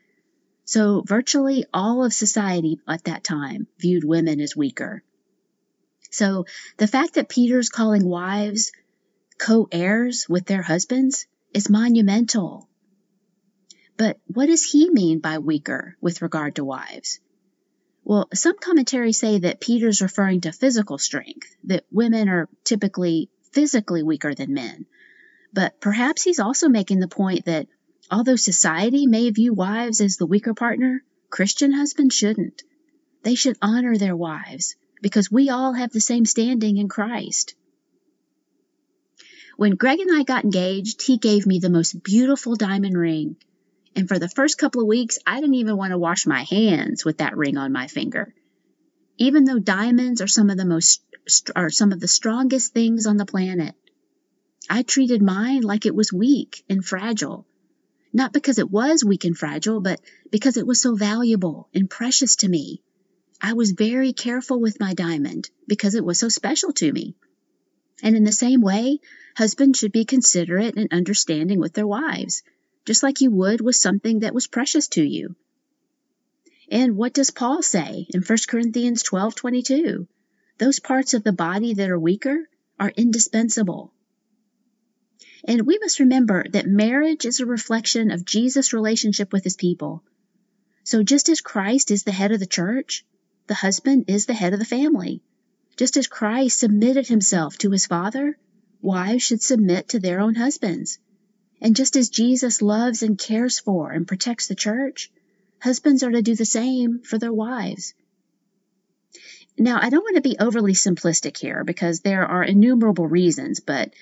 So 0.66 1.02
virtually 1.06 1.66
all 1.74 2.06
of 2.06 2.14
society 2.14 2.80
at 2.88 3.04
that 3.06 3.24
time 3.24 3.68
viewed 3.78 4.04
women 4.04 4.40
as 4.40 4.56
weaker. 4.56 5.04
So 6.10 6.46
the 6.78 6.88
fact 6.88 7.16
that 7.16 7.28
Peter's 7.28 7.70
calling 7.70 8.06
wives 8.06 8.72
co 9.38 9.68
heirs 9.72 10.28
with 10.30 10.46
their 10.46 10.62
husbands 10.62 11.28
is 11.54 11.70
monumental. 11.70 12.70
But 13.98 14.20
what 14.28 14.46
does 14.46 14.64
he 14.64 14.90
mean 14.90 15.20
by 15.20 15.40
weaker 15.40 15.98
with 16.02 16.22
regard 16.22 16.56
to 16.56 16.64
wives? 16.64 17.20
Well, 18.14 18.30
some 18.36 18.60
commentaries 18.60 19.18
say 19.18 19.40
that 19.40 19.60
Peter's 19.60 20.00
referring 20.00 20.42
to 20.42 20.52
physical 20.52 21.00
strength, 21.00 21.48
that 21.64 21.84
women 21.90 22.30
are 22.30 22.48
typically 22.64 23.32
physically 23.54 24.04
weaker 24.04 24.36
than 24.36 24.54
men. 24.54 24.86
But 25.52 25.82
perhaps 25.82 26.22
he's 26.22 26.38
also 26.38 26.70
making 26.70 27.00
the 27.00 27.08
point 27.08 27.46
that 27.46 27.66
although 28.12 28.36
society 28.36 29.08
may 29.08 29.32
view 29.32 29.52
wives 29.56 30.00
as 30.00 30.18
the 30.18 30.28
weaker 30.28 30.54
partner, 30.54 31.04
Christian 31.32 31.72
husbands 31.72 32.14
shouldn't. 32.14 32.62
They 33.24 33.34
should 33.34 33.58
honor 33.64 33.98
their 33.98 34.16
wives 34.16 34.76
because 35.02 35.32
we 35.32 35.50
all 35.50 35.74
have 35.74 35.92
the 35.92 36.00
same 36.00 36.26
standing 36.26 36.78
in 36.78 36.90
Christ. 36.90 37.56
When 39.58 39.72
Greg 39.72 40.00
and 40.00 40.16
I 40.16 40.22
got 40.22 40.44
engaged, 40.44 41.02
he 41.02 41.18
gave 41.18 41.48
me 41.48 41.58
the 41.58 41.72
most 41.72 42.04
beautiful 42.04 42.56
diamond 42.56 42.96
ring 42.96 43.38
and 43.96 44.08
for 44.08 44.18
the 44.18 44.30
first 44.30 44.58
couple 44.58 44.82
of 44.82 44.88
weeks, 44.88 45.20
I 45.26 45.40
didn't 45.40 45.56
even 45.56 45.78
want 45.78 45.92
to 45.92 45.98
wash 45.98 46.26
my 46.26 46.44
hands 46.44 47.06
with 47.06 47.20
that 47.20 47.38
ring 47.38 47.58
on 47.58 47.72
my 47.72 47.88
finger. 47.88 48.34
Even 49.18 49.46
though 49.46 49.60
diamonds 49.60 50.22
are 50.22 50.28
some 50.28 50.50
of 50.50 50.58
the 50.58 50.66
most 50.66 51.02
are 51.56 51.70
some 51.70 51.92
of 51.92 52.00
the 52.00 52.08
strongest 52.08 52.74
things 52.74 53.06
on 53.06 53.18
the 53.18 53.26
planet, 53.26 53.76
I 54.70 54.82
treated 54.82 55.22
mine 55.22 55.62
like 55.62 55.86
it 55.86 55.96
was 55.96 56.12
weak 56.12 56.64
and 56.68 56.84
fragile. 56.84 57.46
Not 58.12 58.34
because 58.34 58.60
it 58.60 58.70
was 58.70 59.04
weak 59.04 59.26
and 59.26 59.38
fragile, 59.38 59.80
but 59.80 60.02
because 60.32 60.58
it 60.58 60.68
was 60.68 60.82
so 60.82 60.96
valuable 60.96 61.70
and 61.74 61.90
precious 61.90 62.38
to 62.38 62.50
me. 62.50 62.82
I 63.42 63.54
was 63.54 63.72
very 63.72 64.14
careful 64.14 64.60
with 64.60 64.80
my 64.80 64.94
diamond 64.94 65.50
because 65.68 65.96
it 65.96 66.06
was 66.06 66.20
so 66.20 66.30
special 66.30 66.72
to 66.74 66.92
me. 66.92 67.16
And 68.02 68.16
in 68.16 68.24
the 68.24 68.32
same 68.32 68.62
way, 68.62 69.00
husbands 69.36 69.80
should 69.80 69.92
be 69.92 70.06
considerate 70.06 70.78
and 70.78 70.92
understanding 70.92 71.60
with 71.60 71.74
their 71.74 71.88
wives 71.88 72.44
just 72.86 73.04
like 73.04 73.22
you 73.22 73.32
would 73.32 73.62
with 73.62 73.76
something 73.76 74.20
that 74.20 74.34
was 74.34 74.48
precious 74.48 74.88
to 74.90 75.04
you. 75.04 75.36
And 76.70 76.96
what 76.96 77.14
does 77.14 77.30
Paul 77.30 77.62
say 77.62 78.08
in 78.14 78.22
1 78.22 78.38
Corinthians 78.48 79.04
12:22? 79.04 80.08
Those 80.58 80.80
parts 80.80 81.14
of 81.14 81.24
the 81.24 81.34
body 81.34 81.74
that 81.74 81.90
are 81.90 82.00
weaker 82.00 82.50
are 82.80 82.94
indispensable. 82.96 83.94
And 85.46 85.68
we 85.68 85.78
must 85.80 86.00
remember 86.00 86.46
that 86.50 86.68
marriage 86.68 87.26
is 87.26 87.40
a 87.40 87.46
reflection 87.46 88.12
of 88.12 88.26
Jesus' 88.26 88.74
relationship 88.74 89.34
with 89.34 89.44
his 89.44 89.58
people. 89.58 90.04
So 90.84 91.04
just 91.04 91.30
as 91.30 91.42
Christ 91.42 91.92
is 91.92 92.04
the 92.04 92.12
head 92.12 92.32
of 92.32 92.40
the 92.40 92.46
church, 92.46 93.06
the 93.48 93.54
husband 93.54 94.06
is 94.08 94.26
the 94.26 94.34
head 94.34 94.54
of 94.54 94.60
the 94.60 94.66
family. 94.66 95.22
Just 95.76 95.98
as 95.98 96.08
Christ 96.08 96.60
submitted 96.60 97.08
himself 97.08 97.58
to 97.58 97.72
his 97.72 97.86
Father, 97.86 98.38
wives 98.82 99.24
should 99.24 99.42
submit 99.42 99.90
to 99.90 100.00
their 100.00 100.20
own 100.20 100.36
husbands. 100.36 101.00
And 101.64 101.78
just 101.78 101.96
as 101.96 102.10
Jesus 102.10 102.62
loves 102.62 103.04
and 103.04 103.18
cares 103.18 103.58
for 103.58 103.90
and 103.90 104.06
protects 104.06 104.48
the 104.48 104.56
church, 104.56 105.10
husbands 105.62 106.04
are 106.04 106.12
to 106.12 106.22
do 106.22 106.36
the 106.36 106.46
same 106.46 107.00
for 107.00 107.18
their 107.18 107.32
wives. 107.32 107.94
Now, 109.58 109.80
I 109.82 109.90
don't 109.90 110.04
want 110.04 110.18
to 110.18 110.22
be 110.22 110.36
overly 110.38 110.74
simplistic 110.74 111.38
here 111.38 111.64
because 111.64 112.02
there 112.02 112.26
are 112.26 112.44
innumerable 112.44 113.08
reasons, 113.08 113.62
but 113.62 113.94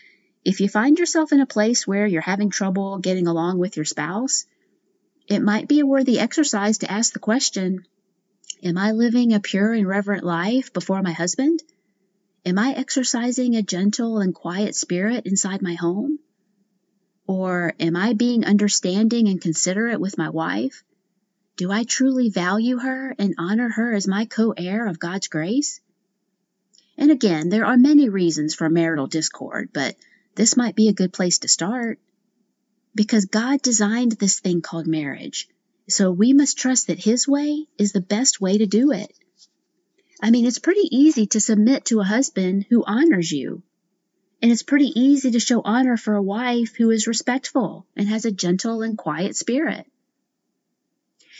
if 0.44 0.60
you 0.60 0.70
find 0.70 0.98
yourself 0.98 1.32
in 1.34 1.40
a 1.40 1.46
place 1.46 1.86
where 1.86 2.08
you're 2.08 2.22
having 2.22 2.50
trouble 2.50 2.98
getting 2.98 3.28
along 3.28 3.60
with 3.60 3.76
your 3.76 3.86
spouse, 3.86 4.46
it 5.28 5.44
might 5.44 5.68
be 5.68 5.82
a 5.82 5.86
worthy 5.86 6.18
exercise 6.18 6.80
to 6.80 6.92
ask 6.92 7.14
the 7.14 7.20
question 7.20 7.86
Am 8.64 8.78
I 8.78 8.92
living 8.92 9.34
a 9.34 9.40
pure 9.40 9.72
and 9.74 9.88
reverent 9.88 10.24
life 10.24 10.74
before 10.74 11.04
my 11.04 11.12
husband? 11.12 11.62
Am 12.44 12.58
I 12.58 12.74
exercising 12.74 13.56
a 13.56 13.62
gentle 13.62 14.18
and 14.18 14.34
quiet 14.34 14.76
spirit 14.76 15.28
inside 15.28 15.62
my 15.62 15.76
home? 15.76 16.18
Or 17.32 17.74
am 17.80 17.96
I 17.96 18.12
being 18.12 18.44
understanding 18.44 19.30
and 19.30 19.40
considerate 19.40 20.02
with 20.02 20.18
my 20.18 20.28
wife? 20.28 20.84
Do 21.56 21.72
I 21.72 21.86
truly 21.86 22.28
value 22.28 22.78
her 22.80 23.16
and 23.18 23.36
honor 23.38 23.70
her 23.70 23.94
as 23.94 24.06
my 24.06 24.26
co 24.26 24.52
heir 24.52 24.86
of 24.86 25.00
God's 25.00 25.30
grace? 25.30 25.80
And 26.98 27.10
again, 27.10 27.48
there 27.48 27.64
are 27.64 27.78
many 27.78 28.10
reasons 28.10 28.54
for 28.54 28.70
marital 28.70 29.08
discord, 29.08 29.70
but 29.72 29.96
this 30.36 30.58
might 30.58 30.76
be 30.76 30.90
a 30.90 30.94
good 30.94 31.14
place 31.14 31.40
to 31.40 31.48
start. 31.48 32.00
Because 32.94 33.24
God 33.24 33.62
designed 33.62 34.12
this 34.12 34.42
thing 34.42 34.60
called 34.62 34.86
marriage, 34.86 35.48
so 35.88 36.12
we 36.12 36.34
must 36.34 36.58
trust 36.58 36.88
that 36.88 37.00
His 37.00 37.30
way 37.30 37.66
is 37.78 37.94
the 37.94 38.02
best 38.02 38.42
way 38.42 38.58
to 38.58 38.66
do 38.66 38.92
it. 38.92 39.10
I 40.22 40.32
mean, 40.32 40.46
it's 40.46 40.60
pretty 40.60 40.90
easy 40.92 41.28
to 41.28 41.40
submit 41.40 41.86
to 41.86 42.02
a 42.02 42.12
husband 42.16 42.66
who 42.70 42.84
honors 42.86 43.32
you 43.32 43.64
and 44.42 44.52
it's 44.52 44.64
pretty 44.64 44.92
easy 45.00 45.32
to 45.32 45.40
show 45.40 45.62
honor 45.64 45.98
for 45.98 46.16
a 46.16 46.22
wife 46.22 46.76
who 46.76 46.90
is 46.90 47.08
respectful 47.08 47.86
and 47.96 48.08
has 48.08 48.26
a 48.26 48.32
gentle 48.32 48.82
and 48.82 48.98
quiet 48.98 49.36
spirit. 49.36 49.86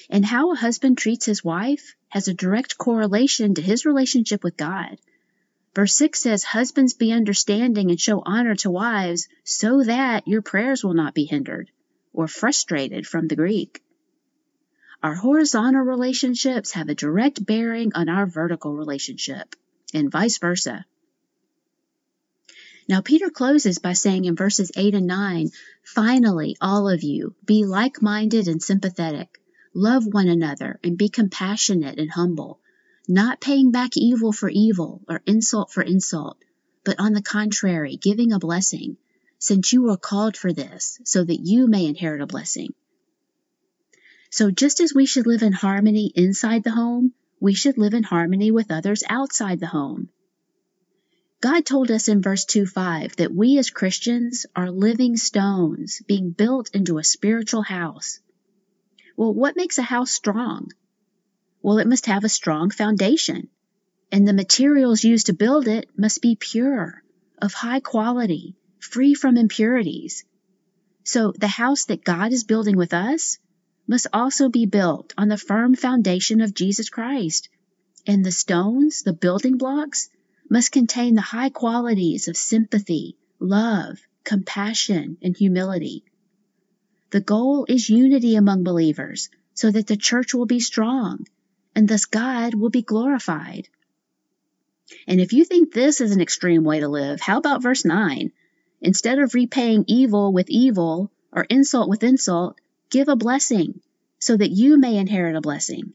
And 0.10 0.26
how 0.26 0.52
a 0.52 0.56
husband 0.56 0.98
treats 0.98 1.26
his 1.26 1.44
wife 1.44 1.96
has 2.10 2.28
a 2.28 2.34
direct 2.34 2.78
correlation 2.78 3.56
to 3.56 3.62
his 3.62 3.86
relationship 3.86 4.44
with 4.44 4.58
God. 4.58 4.98
Verse 5.74 5.96
6 5.96 6.20
says, 6.20 6.44
Husbands 6.44 6.94
be 6.94 7.14
understanding 7.14 7.90
and 7.90 8.00
show 8.00 8.22
honor 8.26 8.56
to 8.56 8.70
wives 8.70 9.28
so 9.46 9.84
that 9.84 10.28
your 10.28 10.42
prayers 10.42 10.84
will 10.84 10.94
not 10.94 11.14
be 11.14 11.26
hindered 11.26 11.72
or 12.14 12.28
frustrated 12.28 13.08
from 13.08 13.28
the 13.28 13.38
Greek. 13.38 13.82
Our 15.02 15.16
horizontal 15.16 15.82
relationships 15.82 16.74
have 16.74 16.90
a 16.90 16.96
direct 16.96 17.44
bearing 17.44 17.94
on 17.96 18.10
our 18.10 18.28
vertical 18.28 18.76
relationship, 18.76 19.56
and 19.94 20.12
vice 20.12 20.38
versa. 20.38 20.86
Now, 22.92 23.00
Peter 23.00 23.30
closes 23.30 23.80
by 23.80 23.94
saying 23.94 24.26
in 24.26 24.36
verses 24.36 24.70
8 24.76 24.96
and 24.96 25.08
9, 25.08 25.52
Finally, 25.82 26.58
all 26.60 26.90
of 26.90 27.04
you, 27.04 27.34
be 27.46 27.64
like 27.64 28.02
minded 28.02 28.50
and 28.50 28.62
sympathetic, 28.62 29.42
love 29.74 30.06
one 30.06 30.28
another, 30.28 30.78
and 30.84 30.98
be 30.98 31.08
compassionate 31.08 31.98
and 31.98 32.12
humble, 32.12 32.60
not 33.08 33.40
paying 33.40 33.72
back 33.72 33.96
evil 33.96 34.34
for 34.34 34.50
evil 34.50 35.02
or 35.08 35.22
insult 35.26 35.72
for 35.72 35.82
insult, 35.82 36.38
but 36.84 37.00
on 37.00 37.14
the 37.14 37.22
contrary, 37.22 37.96
giving 37.96 38.34
a 38.34 38.40
blessing, 38.40 38.98
since 39.40 39.72
you 39.72 39.84
were 39.84 39.96
called 39.96 40.36
for 40.36 40.52
this, 40.52 41.00
so 41.06 41.24
that 41.24 41.40
you 41.40 41.68
may 41.68 41.86
inherit 41.86 42.20
a 42.20 42.28
blessing. 42.28 42.74
So, 44.32 44.52
just 44.52 44.82
as 44.82 44.94
we 44.94 45.06
should 45.06 45.28
live 45.28 45.44
in 45.44 45.54
harmony 45.54 46.12
inside 46.14 46.66
the 46.66 46.72
home, 46.72 47.14
we 47.40 47.54
should 47.54 47.78
live 47.78 47.94
in 47.94 48.04
harmony 48.04 48.52
with 48.52 48.70
others 48.70 49.02
outside 49.08 49.62
the 49.62 49.68
home. 49.68 50.10
God 51.42 51.66
told 51.66 51.90
us 51.90 52.08
in 52.08 52.22
verse 52.22 52.46
2 52.46 52.68
5 52.68 53.16
that 53.16 53.34
we 53.34 53.58
as 53.58 53.72
Christians 53.72 54.46
are 54.56 54.70
living 54.70 55.18
stones 55.18 56.00
being 56.06 56.30
built 56.30 56.70
into 56.76 57.00
a 57.00 57.04
spiritual 57.04 57.64
house. 57.64 58.20
Well, 59.18 59.34
what 59.34 59.56
makes 59.56 59.80
a 59.80 59.84
house 59.84 60.12
strong? 60.12 60.72
Well, 61.64 61.80
it 61.80 61.88
must 61.88 62.06
have 62.06 62.24
a 62.24 62.30
strong 62.30 62.70
foundation, 62.70 63.48
and 64.12 64.28
the 64.28 64.34
materials 64.34 65.04
used 65.04 65.26
to 65.26 65.34
build 65.34 65.68
it 65.68 65.90
must 65.98 66.22
be 66.22 66.36
pure, 66.36 67.02
of 67.42 67.54
high 67.54 67.80
quality, 67.80 68.56
free 68.80 69.16
from 69.16 69.36
impurities. 69.36 70.24
So 71.04 71.34
the 71.36 71.48
house 71.48 71.86
that 71.86 72.04
God 72.04 72.34
is 72.34 72.44
building 72.44 72.78
with 72.78 72.94
us 72.94 73.40
must 73.88 74.06
also 74.14 74.50
be 74.50 74.68
built 74.68 75.12
on 75.18 75.28
the 75.28 75.38
firm 75.38 75.74
foundation 75.74 76.40
of 76.42 76.54
Jesus 76.54 76.92
Christ. 76.92 77.50
And 78.06 78.24
the 78.24 78.32
stones, 78.32 79.02
the 79.02 79.14
building 79.14 79.58
blocks, 79.58 80.10
must 80.52 80.74
contain 80.74 81.16
the 81.16 81.22
high 81.22 81.50
qualities 81.50 82.28
of 82.28 82.36
sympathy, 82.36 83.16
love, 83.40 83.98
compassion, 84.26 85.18
and 85.24 85.38
humility. 85.38 86.04
The 87.12 87.22
goal 87.22 87.66
is 87.70 87.90
unity 87.90 88.36
among 88.36 88.66
believers 88.66 89.30
so 89.54 89.72
that 89.72 89.88
the 89.88 89.96
church 89.96 90.34
will 90.34 90.46
be 90.46 90.60
strong 90.60 91.26
and 91.74 91.88
thus 91.88 92.04
God 92.04 92.54
will 92.54 92.70
be 92.70 92.82
glorified. 92.82 93.70
And 95.08 95.22
if 95.22 95.32
you 95.32 95.46
think 95.46 95.74
this 95.74 96.02
is 96.02 96.12
an 96.12 96.20
extreme 96.20 96.66
way 96.66 96.82
to 96.82 96.90
live, 96.90 97.22
how 97.22 97.38
about 97.38 97.64
verse 97.64 97.86
9? 97.86 98.34
Instead 98.82 99.20
of 99.20 99.34
repaying 99.34 99.86
evil 99.88 100.34
with 100.34 100.50
evil 100.50 101.14
or 101.32 101.46
insult 101.46 101.88
with 101.88 102.04
insult, 102.04 102.60
give 102.90 103.08
a 103.08 103.16
blessing 103.16 103.80
so 104.20 104.36
that 104.36 104.52
you 104.52 104.78
may 104.78 104.98
inherit 104.98 105.38
a 105.38 105.42
blessing. 105.42 105.94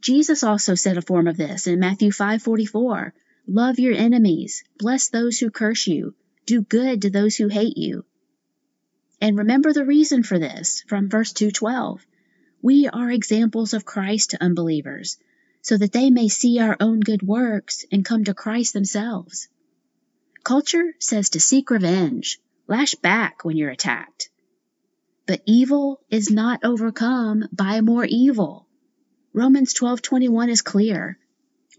Jesus 0.00 0.44
also 0.44 0.76
said 0.76 0.96
a 0.96 1.02
form 1.02 1.26
of 1.26 1.36
this 1.36 1.66
in 1.66 1.80
Matthew 1.80 2.12
5:44. 2.12 3.12
Love 3.46 3.78
your 3.78 3.94
enemies, 3.94 4.62
bless 4.78 5.08
those 5.08 5.38
who 5.38 5.50
curse 5.50 5.86
you, 5.86 6.14
do 6.46 6.62
good 6.62 7.02
to 7.02 7.10
those 7.10 7.36
who 7.36 7.48
hate 7.48 7.76
you. 7.76 8.04
And 9.20 9.36
remember 9.36 9.72
the 9.72 9.84
reason 9.84 10.22
for 10.22 10.38
this 10.38 10.82
from 10.88 11.08
verse 11.08 11.32
212. 11.32 12.06
We 12.62 12.88
are 12.88 13.10
examples 13.10 13.74
of 13.74 13.84
Christ 13.84 14.30
to 14.30 14.42
unbelievers, 14.42 15.18
so 15.62 15.76
that 15.76 15.92
they 15.92 16.10
may 16.10 16.28
see 16.28 16.58
our 16.58 16.76
own 16.80 17.00
good 17.00 17.22
works 17.22 17.84
and 17.92 18.04
come 18.04 18.24
to 18.24 18.34
Christ 18.34 18.72
themselves. 18.72 19.48
Culture 20.42 20.94
says 20.98 21.30
to 21.30 21.40
seek 21.40 21.70
revenge, 21.70 22.38
lash 22.66 22.94
back 22.94 23.44
when 23.44 23.56
you're 23.56 23.70
attacked. 23.70 24.30
But 25.26 25.42
evil 25.46 26.00
is 26.10 26.30
not 26.30 26.64
overcome 26.64 27.44
by 27.52 27.82
more 27.82 28.04
evil. 28.04 28.66
Romans 29.32 29.74
12:21 29.74 30.48
is 30.48 30.62
clear. 30.62 31.19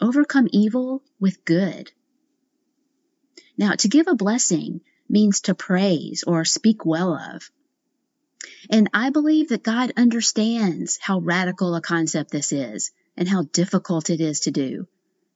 Overcome 0.01 0.47
evil 0.51 1.03
with 1.19 1.45
good. 1.45 1.91
Now, 3.55 3.73
to 3.73 3.87
give 3.87 4.07
a 4.07 4.15
blessing 4.15 4.81
means 5.07 5.41
to 5.41 5.53
praise 5.53 6.23
or 6.25 6.43
speak 6.43 6.85
well 6.85 7.13
of. 7.13 7.51
And 8.71 8.89
I 8.93 9.11
believe 9.11 9.49
that 9.49 9.61
God 9.61 9.93
understands 9.95 10.97
how 10.99 11.19
radical 11.19 11.75
a 11.75 11.81
concept 11.81 12.31
this 12.31 12.51
is 12.51 12.91
and 13.15 13.27
how 13.27 13.43
difficult 13.43 14.09
it 14.09 14.21
is 14.21 14.41
to 14.41 14.51
do. 14.51 14.87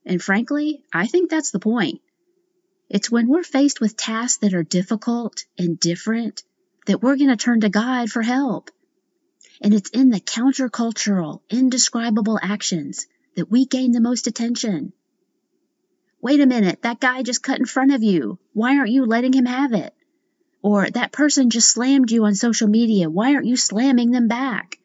And 0.06 0.22
frankly, 0.22 0.84
I 0.92 1.06
think 1.06 1.30
that's 1.30 1.52
the 1.52 1.60
point. 1.60 2.02
It's 2.90 3.12
when 3.12 3.28
we're 3.28 3.44
faced 3.44 3.82
with 3.82 3.98
tasks 3.98 4.38
that 4.38 4.54
are 4.54 4.64
difficult 4.64 5.46
and 5.58 5.80
different 5.80 6.44
that 6.88 7.02
we're 7.02 7.18
going 7.18 7.30
to 7.30 7.36
turn 7.36 7.62
to 7.62 7.70
God 7.70 8.10
for 8.10 8.22
help. 8.22 8.72
And 9.62 9.74
it's 9.74 9.90
in 9.90 10.10
the 10.10 10.20
countercultural, 10.20 11.42
indescribable 11.50 12.40
actions 12.42 13.08
that 13.36 13.52
we 13.52 13.66
gain 13.66 13.92
the 13.92 14.02
most 14.02 14.28
attention. 14.28 14.94
Wait 16.22 16.42
a 16.42 16.46
minute, 16.46 16.82
that 16.82 17.00
guy 17.00 17.22
just 17.22 17.44
cut 17.44 17.60
in 17.60 17.66
front 17.66 17.94
of 17.94 18.02
you. 18.02 18.40
Why 18.54 18.78
aren't 18.78 18.92
you 18.92 19.06
letting 19.06 19.34
him 19.34 19.46
have 19.46 19.74
it? 19.74 19.94
Or 20.62 20.90
that 20.90 21.12
person 21.12 21.52
just 21.52 21.70
slammed 21.70 22.10
you 22.10 22.26
on 22.26 22.34
social 22.34 22.68
media. 22.68 23.10
Why 23.10 23.36
aren't 23.36 23.46
you 23.46 23.58
slamming 23.58 24.12
them 24.12 24.28
back? 24.28 24.80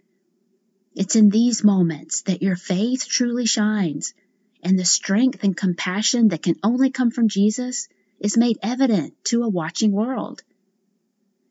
It's 0.94 1.16
in 1.16 1.30
these 1.30 1.64
moments 1.64 2.22
that 2.22 2.42
your 2.42 2.56
faith 2.56 3.06
truly 3.08 3.46
shines 3.46 4.12
and 4.62 4.78
the 4.78 4.84
strength 4.84 5.42
and 5.42 5.56
compassion 5.56 6.28
that 6.28 6.42
can 6.42 6.56
only 6.62 6.90
come 6.90 7.10
from 7.10 7.28
Jesus 7.28 7.88
is 8.18 8.36
made 8.36 8.58
evident 8.62 9.14
to 9.24 9.42
a 9.42 9.48
watching 9.48 9.92
world. 9.92 10.42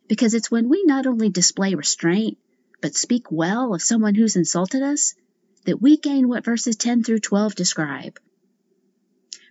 Because 0.07 0.33
it's 0.33 0.51
when 0.51 0.69
we 0.69 0.83
not 0.83 1.07
only 1.07 1.29
display 1.29 1.73
restraint, 1.73 2.37
but 2.81 2.95
speak 2.95 3.31
well 3.31 3.73
of 3.73 3.81
someone 3.81 4.15
who's 4.15 4.35
insulted 4.35 4.83
us, 4.83 5.15
that 5.65 5.81
we 5.81 5.97
gain 5.97 6.27
what 6.27 6.45
verses 6.45 6.75
10 6.75 7.03
through 7.03 7.19
12 7.19 7.55
describe. 7.55 8.19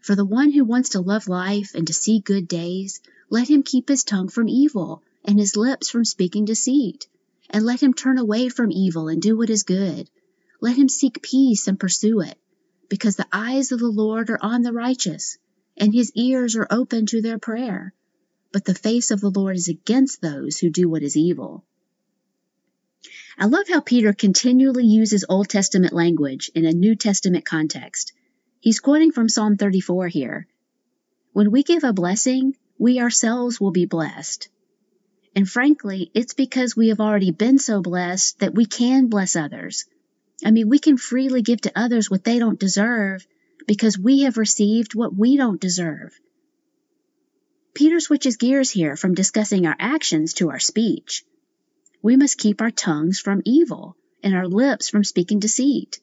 For 0.02 0.14
the 0.14 0.24
one 0.24 0.52
who 0.52 0.64
wants 0.64 0.90
to 0.90 1.00
love 1.00 1.28
life 1.28 1.74
and 1.74 1.86
to 1.86 1.92
see 1.92 2.20
good 2.20 2.48
days, 2.48 3.00
let 3.30 3.48
him 3.48 3.62
keep 3.62 3.88
his 3.88 4.04
tongue 4.04 4.28
from 4.28 4.48
evil 4.48 5.02
and 5.24 5.38
his 5.38 5.56
lips 5.56 5.90
from 5.90 6.04
speaking 6.04 6.44
deceit. 6.44 7.06
And 7.50 7.64
let 7.64 7.82
him 7.82 7.94
turn 7.94 8.18
away 8.18 8.50
from 8.50 8.70
evil 8.70 9.08
and 9.08 9.22
do 9.22 9.36
what 9.36 9.50
is 9.50 9.62
good. 9.62 10.10
Let 10.60 10.76
him 10.76 10.88
seek 10.88 11.22
peace 11.22 11.66
and 11.66 11.80
pursue 11.80 12.20
it, 12.20 12.36
because 12.88 13.16
the 13.16 13.28
eyes 13.32 13.72
of 13.72 13.78
the 13.78 13.88
Lord 13.88 14.28
are 14.28 14.38
on 14.42 14.62
the 14.62 14.72
righteous, 14.72 15.38
and 15.76 15.94
his 15.94 16.12
ears 16.14 16.56
are 16.56 16.66
open 16.70 17.06
to 17.06 17.22
their 17.22 17.38
prayer. 17.38 17.94
But 18.52 18.64
the 18.64 18.74
face 18.74 19.10
of 19.10 19.20
the 19.20 19.30
Lord 19.30 19.56
is 19.56 19.68
against 19.68 20.20
those 20.20 20.58
who 20.58 20.68
do 20.68 20.90
what 20.90 21.02
is 21.02 21.16
evil. 21.16 21.64
I 23.40 23.46
love 23.46 23.68
how 23.68 23.78
Peter 23.78 24.12
continually 24.12 24.84
uses 24.84 25.24
Old 25.28 25.48
Testament 25.48 25.92
language 25.92 26.50
in 26.56 26.64
a 26.64 26.72
New 26.72 26.96
Testament 26.96 27.44
context. 27.44 28.12
He's 28.58 28.80
quoting 28.80 29.12
from 29.12 29.28
Psalm 29.28 29.56
34 29.56 30.08
here. 30.08 30.48
When 31.34 31.52
we 31.52 31.62
give 31.62 31.84
a 31.84 31.92
blessing, 31.92 32.56
we 32.78 32.98
ourselves 32.98 33.60
will 33.60 33.70
be 33.70 33.86
blessed. 33.86 34.48
And 35.36 35.48
frankly, 35.48 36.10
it's 36.14 36.34
because 36.34 36.76
we 36.76 36.88
have 36.88 36.98
already 36.98 37.30
been 37.30 37.60
so 37.60 37.80
blessed 37.80 38.40
that 38.40 38.56
we 38.56 38.64
can 38.64 39.06
bless 39.06 39.36
others. 39.36 39.84
I 40.44 40.50
mean, 40.50 40.68
we 40.68 40.80
can 40.80 40.96
freely 40.96 41.42
give 41.42 41.60
to 41.60 41.78
others 41.78 42.10
what 42.10 42.24
they 42.24 42.40
don't 42.40 42.58
deserve 42.58 43.24
because 43.68 43.96
we 43.96 44.22
have 44.22 44.36
received 44.36 44.96
what 44.96 45.14
we 45.14 45.36
don't 45.36 45.60
deserve. 45.60 46.18
Peter 47.72 48.00
switches 48.00 48.36
gears 48.36 48.72
here 48.72 48.96
from 48.96 49.14
discussing 49.14 49.64
our 49.64 49.76
actions 49.78 50.34
to 50.34 50.50
our 50.50 50.58
speech. 50.58 51.24
We 52.02 52.16
must 52.16 52.38
keep 52.38 52.60
our 52.60 52.70
tongues 52.70 53.18
from 53.18 53.42
evil 53.44 53.96
and 54.22 54.34
our 54.34 54.46
lips 54.46 54.88
from 54.88 55.04
speaking 55.04 55.38
deceit. 55.38 56.00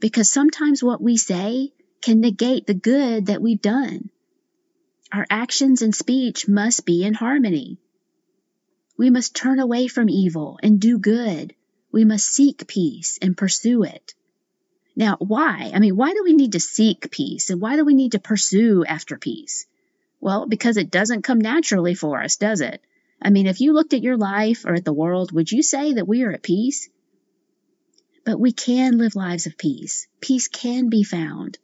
Because 0.00 0.30
sometimes 0.30 0.82
what 0.82 1.02
we 1.02 1.16
say 1.16 1.72
can 2.00 2.20
negate 2.20 2.66
the 2.66 2.74
good 2.74 3.26
that 3.26 3.42
we've 3.42 3.60
done. 3.60 4.10
Our 5.12 5.26
actions 5.30 5.82
and 5.82 5.94
speech 5.94 6.46
must 6.46 6.84
be 6.84 7.04
in 7.04 7.14
harmony. 7.14 7.78
We 8.98 9.10
must 9.10 9.34
turn 9.34 9.58
away 9.58 9.88
from 9.88 10.08
evil 10.08 10.58
and 10.62 10.80
do 10.80 10.98
good. 10.98 11.54
We 11.90 12.04
must 12.04 12.32
seek 12.32 12.66
peace 12.66 13.18
and 13.22 13.36
pursue 13.36 13.84
it. 13.84 14.14
Now, 14.94 15.16
why? 15.18 15.70
I 15.72 15.78
mean, 15.78 15.96
why 15.96 16.12
do 16.12 16.22
we 16.24 16.34
need 16.34 16.52
to 16.52 16.60
seek 16.60 17.10
peace 17.10 17.50
and 17.50 17.60
why 17.60 17.76
do 17.76 17.84
we 17.84 17.94
need 17.94 18.12
to 18.12 18.18
pursue 18.18 18.84
after 18.84 19.16
peace? 19.16 19.66
Well, 20.20 20.46
because 20.46 20.76
it 20.76 20.90
doesn't 20.90 21.22
come 21.22 21.40
naturally 21.40 21.94
for 21.94 22.20
us, 22.20 22.36
does 22.36 22.60
it? 22.60 22.82
I 23.20 23.30
mean, 23.30 23.46
if 23.46 23.60
you 23.60 23.72
looked 23.72 23.94
at 23.94 24.02
your 24.02 24.16
life 24.16 24.64
or 24.64 24.74
at 24.74 24.84
the 24.84 24.92
world, 24.92 25.32
would 25.32 25.50
you 25.50 25.62
say 25.62 25.94
that 25.94 26.08
we 26.08 26.22
are 26.22 26.32
at 26.32 26.42
peace? 26.42 26.88
But 28.24 28.38
we 28.38 28.52
can 28.52 28.98
live 28.98 29.16
lives 29.16 29.46
of 29.46 29.58
peace. 29.58 30.06
Peace 30.20 30.48
can 30.48 30.88
be 30.88 31.02
found. 31.02 31.58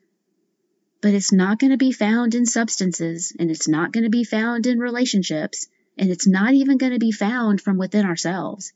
But 1.00 1.14
it's 1.14 1.32
not 1.32 1.58
going 1.58 1.70
to 1.70 1.76
be 1.76 1.92
found 1.92 2.34
in 2.34 2.46
substances, 2.46 3.34
and 3.38 3.50
it's 3.50 3.68
not 3.68 3.92
going 3.92 4.04
to 4.04 4.10
be 4.10 4.24
found 4.24 4.66
in 4.66 4.78
relationships, 4.78 5.68
and 5.98 6.10
it's 6.10 6.26
not 6.26 6.54
even 6.54 6.78
going 6.78 6.92
to 6.92 6.98
be 6.98 7.12
found 7.12 7.60
from 7.60 7.76
within 7.76 8.06
ourselves. 8.06 8.72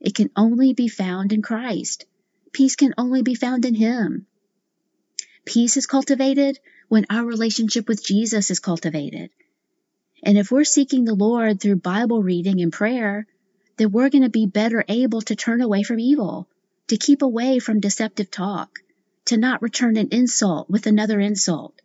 It 0.00 0.14
can 0.14 0.30
only 0.36 0.74
be 0.74 0.88
found 0.88 1.32
in 1.32 1.42
Christ, 1.42 2.04
Peace 2.52 2.74
can 2.74 2.94
only 2.98 3.22
be 3.22 3.34
found 3.34 3.64
in 3.64 3.74
Him. 3.74 4.26
Peace 5.44 5.76
is 5.76 5.86
cultivated 5.86 6.58
when 6.88 7.06
our 7.08 7.24
relationship 7.24 7.88
with 7.88 8.04
Jesus 8.04 8.50
is 8.50 8.58
cultivated. 8.58 9.30
And 10.22 10.36
if 10.36 10.50
we're 10.50 10.64
seeking 10.64 11.04
the 11.04 11.14
Lord 11.14 11.60
through 11.60 11.76
Bible 11.76 12.22
reading 12.22 12.60
and 12.60 12.72
prayer, 12.72 13.26
then 13.76 13.90
we're 13.92 14.10
going 14.10 14.22
to 14.22 14.30
be 14.30 14.46
better 14.46 14.84
able 14.88 15.22
to 15.22 15.36
turn 15.36 15.60
away 15.62 15.82
from 15.82 15.98
evil, 15.98 16.48
to 16.88 16.96
keep 16.96 17.22
away 17.22 17.58
from 17.58 17.80
deceptive 17.80 18.30
talk, 18.30 18.80
to 19.26 19.36
not 19.36 19.62
return 19.62 19.96
an 19.96 20.08
insult 20.10 20.68
with 20.68 20.86
another 20.86 21.20
insult. 21.20 21.80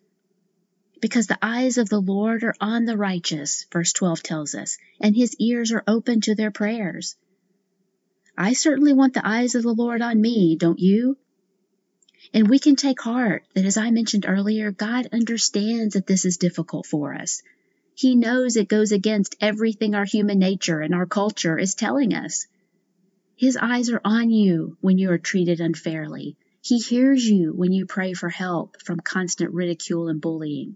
Because 0.99 1.27
the 1.27 1.37
eyes 1.41 1.77
of 1.77 1.89
the 1.89 2.01
Lord 2.01 2.43
are 2.43 2.55
on 2.59 2.85
the 2.85 2.97
righteous, 2.97 3.65
verse 3.71 3.93
12 3.93 4.23
tells 4.23 4.55
us, 4.55 4.77
and 4.99 5.15
his 5.15 5.35
ears 5.39 5.71
are 5.71 5.83
open 5.87 6.21
to 6.21 6.35
their 6.35 6.51
prayers. 6.51 7.15
I 8.37 8.53
certainly 8.53 8.93
want 8.93 9.13
the 9.13 9.25
eyes 9.25 9.55
of 9.55 9.63
the 9.63 9.73
Lord 9.73 10.01
on 10.01 10.19
me, 10.19 10.57
don't 10.57 10.79
you? 10.79 11.17
And 12.33 12.49
we 12.49 12.59
can 12.59 12.75
take 12.75 12.99
heart 12.99 13.45
that, 13.53 13.65
as 13.65 13.77
I 13.77 13.91
mentioned 13.91 14.25
earlier, 14.27 14.71
God 14.71 15.07
understands 15.13 15.93
that 15.93 16.07
this 16.07 16.25
is 16.25 16.37
difficult 16.37 16.85
for 16.85 17.13
us. 17.13 17.41
He 17.97 18.15
knows 18.15 18.57
it 18.57 18.67
goes 18.67 18.91
against 18.91 19.37
everything 19.39 19.95
our 19.95 20.03
human 20.03 20.37
nature 20.37 20.81
and 20.81 20.93
our 20.93 21.05
culture 21.05 21.57
is 21.57 21.75
telling 21.75 22.13
us. 22.13 22.45
His 23.37 23.55
eyes 23.55 23.89
are 23.89 24.01
on 24.03 24.29
you 24.29 24.77
when 24.81 24.97
you 24.97 25.11
are 25.11 25.17
treated 25.17 25.61
unfairly. 25.61 26.35
He 26.61 26.79
hears 26.79 27.25
you 27.25 27.53
when 27.53 27.71
you 27.71 27.85
pray 27.85 28.11
for 28.11 28.27
help 28.27 28.81
from 28.81 28.99
constant 28.99 29.53
ridicule 29.53 30.09
and 30.09 30.19
bullying. 30.19 30.75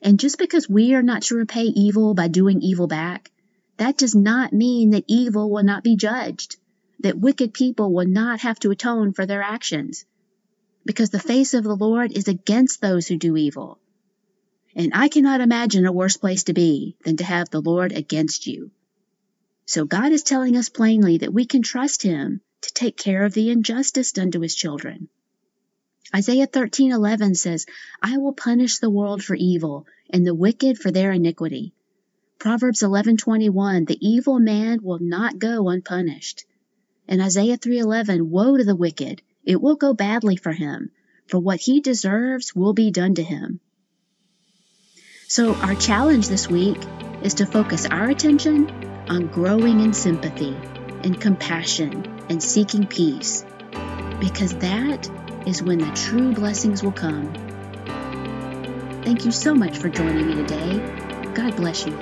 And 0.00 0.20
just 0.20 0.38
because 0.38 0.68
we 0.68 0.94
are 0.94 1.02
not 1.02 1.22
to 1.22 1.34
repay 1.34 1.64
evil 1.64 2.14
by 2.14 2.28
doing 2.28 2.62
evil 2.62 2.86
back, 2.86 3.32
that 3.76 3.98
does 3.98 4.14
not 4.14 4.52
mean 4.52 4.90
that 4.90 5.04
evil 5.08 5.50
will 5.50 5.64
not 5.64 5.82
be 5.82 5.96
judged, 5.96 6.56
that 7.00 7.18
wicked 7.18 7.52
people 7.52 7.92
will 7.92 8.06
not 8.06 8.40
have 8.40 8.60
to 8.60 8.70
atone 8.70 9.12
for 9.12 9.26
their 9.26 9.42
actions. 9.42 10.04
Because 10.84 11.10
the 11.10 11.18
face 11.18 11.52
of 11.52 11.64
the 11.64 11.74
Lord 11.74 12.12
is 12.12 12.28
against 12.28 12.80
those 12.80 13.08
who 13.08 13.16
do 13.16 13.36
evil. 13.36 13.80
And 14.76 14.92
I 14.94 15.08
cannot 15.08 15.40
imagine 15.40 15.86
a 15.86 15.92
worse 15.92 16.16
place 16.16 16.44
to 16.44 16.52
be 16.52 16.96
than 17.04 17.16
to 17.18 17.24
have 17.24 17.50
the 17.50 17.60
Lord 17.60 17.92
against 17.92 18.46
you. 18.46 18.72
So 19.66 19.84
God 19.84 20.12
is 20.12 20.22
telling 20.22 20.56
us 20.56 20.68
plainly 20.68 21.18
that 21.18 21.32
we 21.32 21.46
can 21.46 21.62
trust 21.62 22.02
Him 22.02 22.40
to 22.62 22.72
take 22.72 22.96
care 22.96 23.24
of 23.24 23.34
the 23.34 23.50
injustice 23.50 24.12
done 24.12 24.32
to 24.32 24.40
His 24.40 24.54
children. 24.54 25.08
Isaiah 26.14 26.46
13:11 26.46 27.36
says, 27.36 27.66
"I 28.02 28.18
will 28.18 28.32
punish 28.32 28.78
the 28.78 28.90
world 28.90 29.22
for 29.22 29.34
evil 29.34 29.86
and 30.10 30.26
the 30.26 30.34
wicked 30.34 30.78
for 30.78 30.90
their 30.90 31.12
iniquity." 31.12 31.72
Proverbs 32.38 32.82
11:21, 32.82 33.86
"The 33.86 34.06
evil 34.06 34.38
man 34.38 34.80
will 34.82 34.98
not 34.98 35.38
go 35.38 35.68
unpunished." 35.68 36.44
And 37.08 37.22
Isaiah 37.22 37.56
3:11, 37.56 38.28
"Woe 38.28 38.56
to 38.56 38.64
the 38.64 38.76
wicked, 38.76 39.22
it 39.44 39.62
will 39.62 39.76
go 39.76 39.94
badly 39.94 40.36
for 40.36 40.52
him, 40.52 40.90
for 41.26 41.38
what 41.38 41.60
he 41.60 41.80
deserves 41.80 42.54
will 42.54 42.74
be 42.74 42.90
done 42.90 43.14
to 43.14 43.22
him." 43.22 43.60
So 45.34 45.52
our 45.56 45.74
challenge 45.74 46.28
this 46.28 46.48
week 46.48 46.78
is 47.22 47.34
to 47.34 47.46
focus 47.46 47.86
our 47.86 48.08
attention 48.08 48.70
on 49.08 49.26
growing 49.26 49.80
in 49.80 49.92
sympathy 49.92 50.56
and 51.02 51.20
compassion 51.20 52.24
and 52.28 52.40
seeking 52.40 52.86
peace, 52.86 53.44
because 54.20 54.54
that 54.58 55.10
is 55.44 55.60
when 55.60 55.78
the 55.78 55.90
true 55.90 56.32
blessings 56.32 56.84
will 56.84 56.92
come. 56.92 57.32
Thank 59.02 59.24
you 59.24 59.32
so 59.32 59.56
much 59.56 59.78
for 59.78 59.88
joining 59.88 60.28
me 60.28 60.34
today. 60.36 60.78
God 61.34 61.56
bless 61.56 61.84
you. 61.84 61.98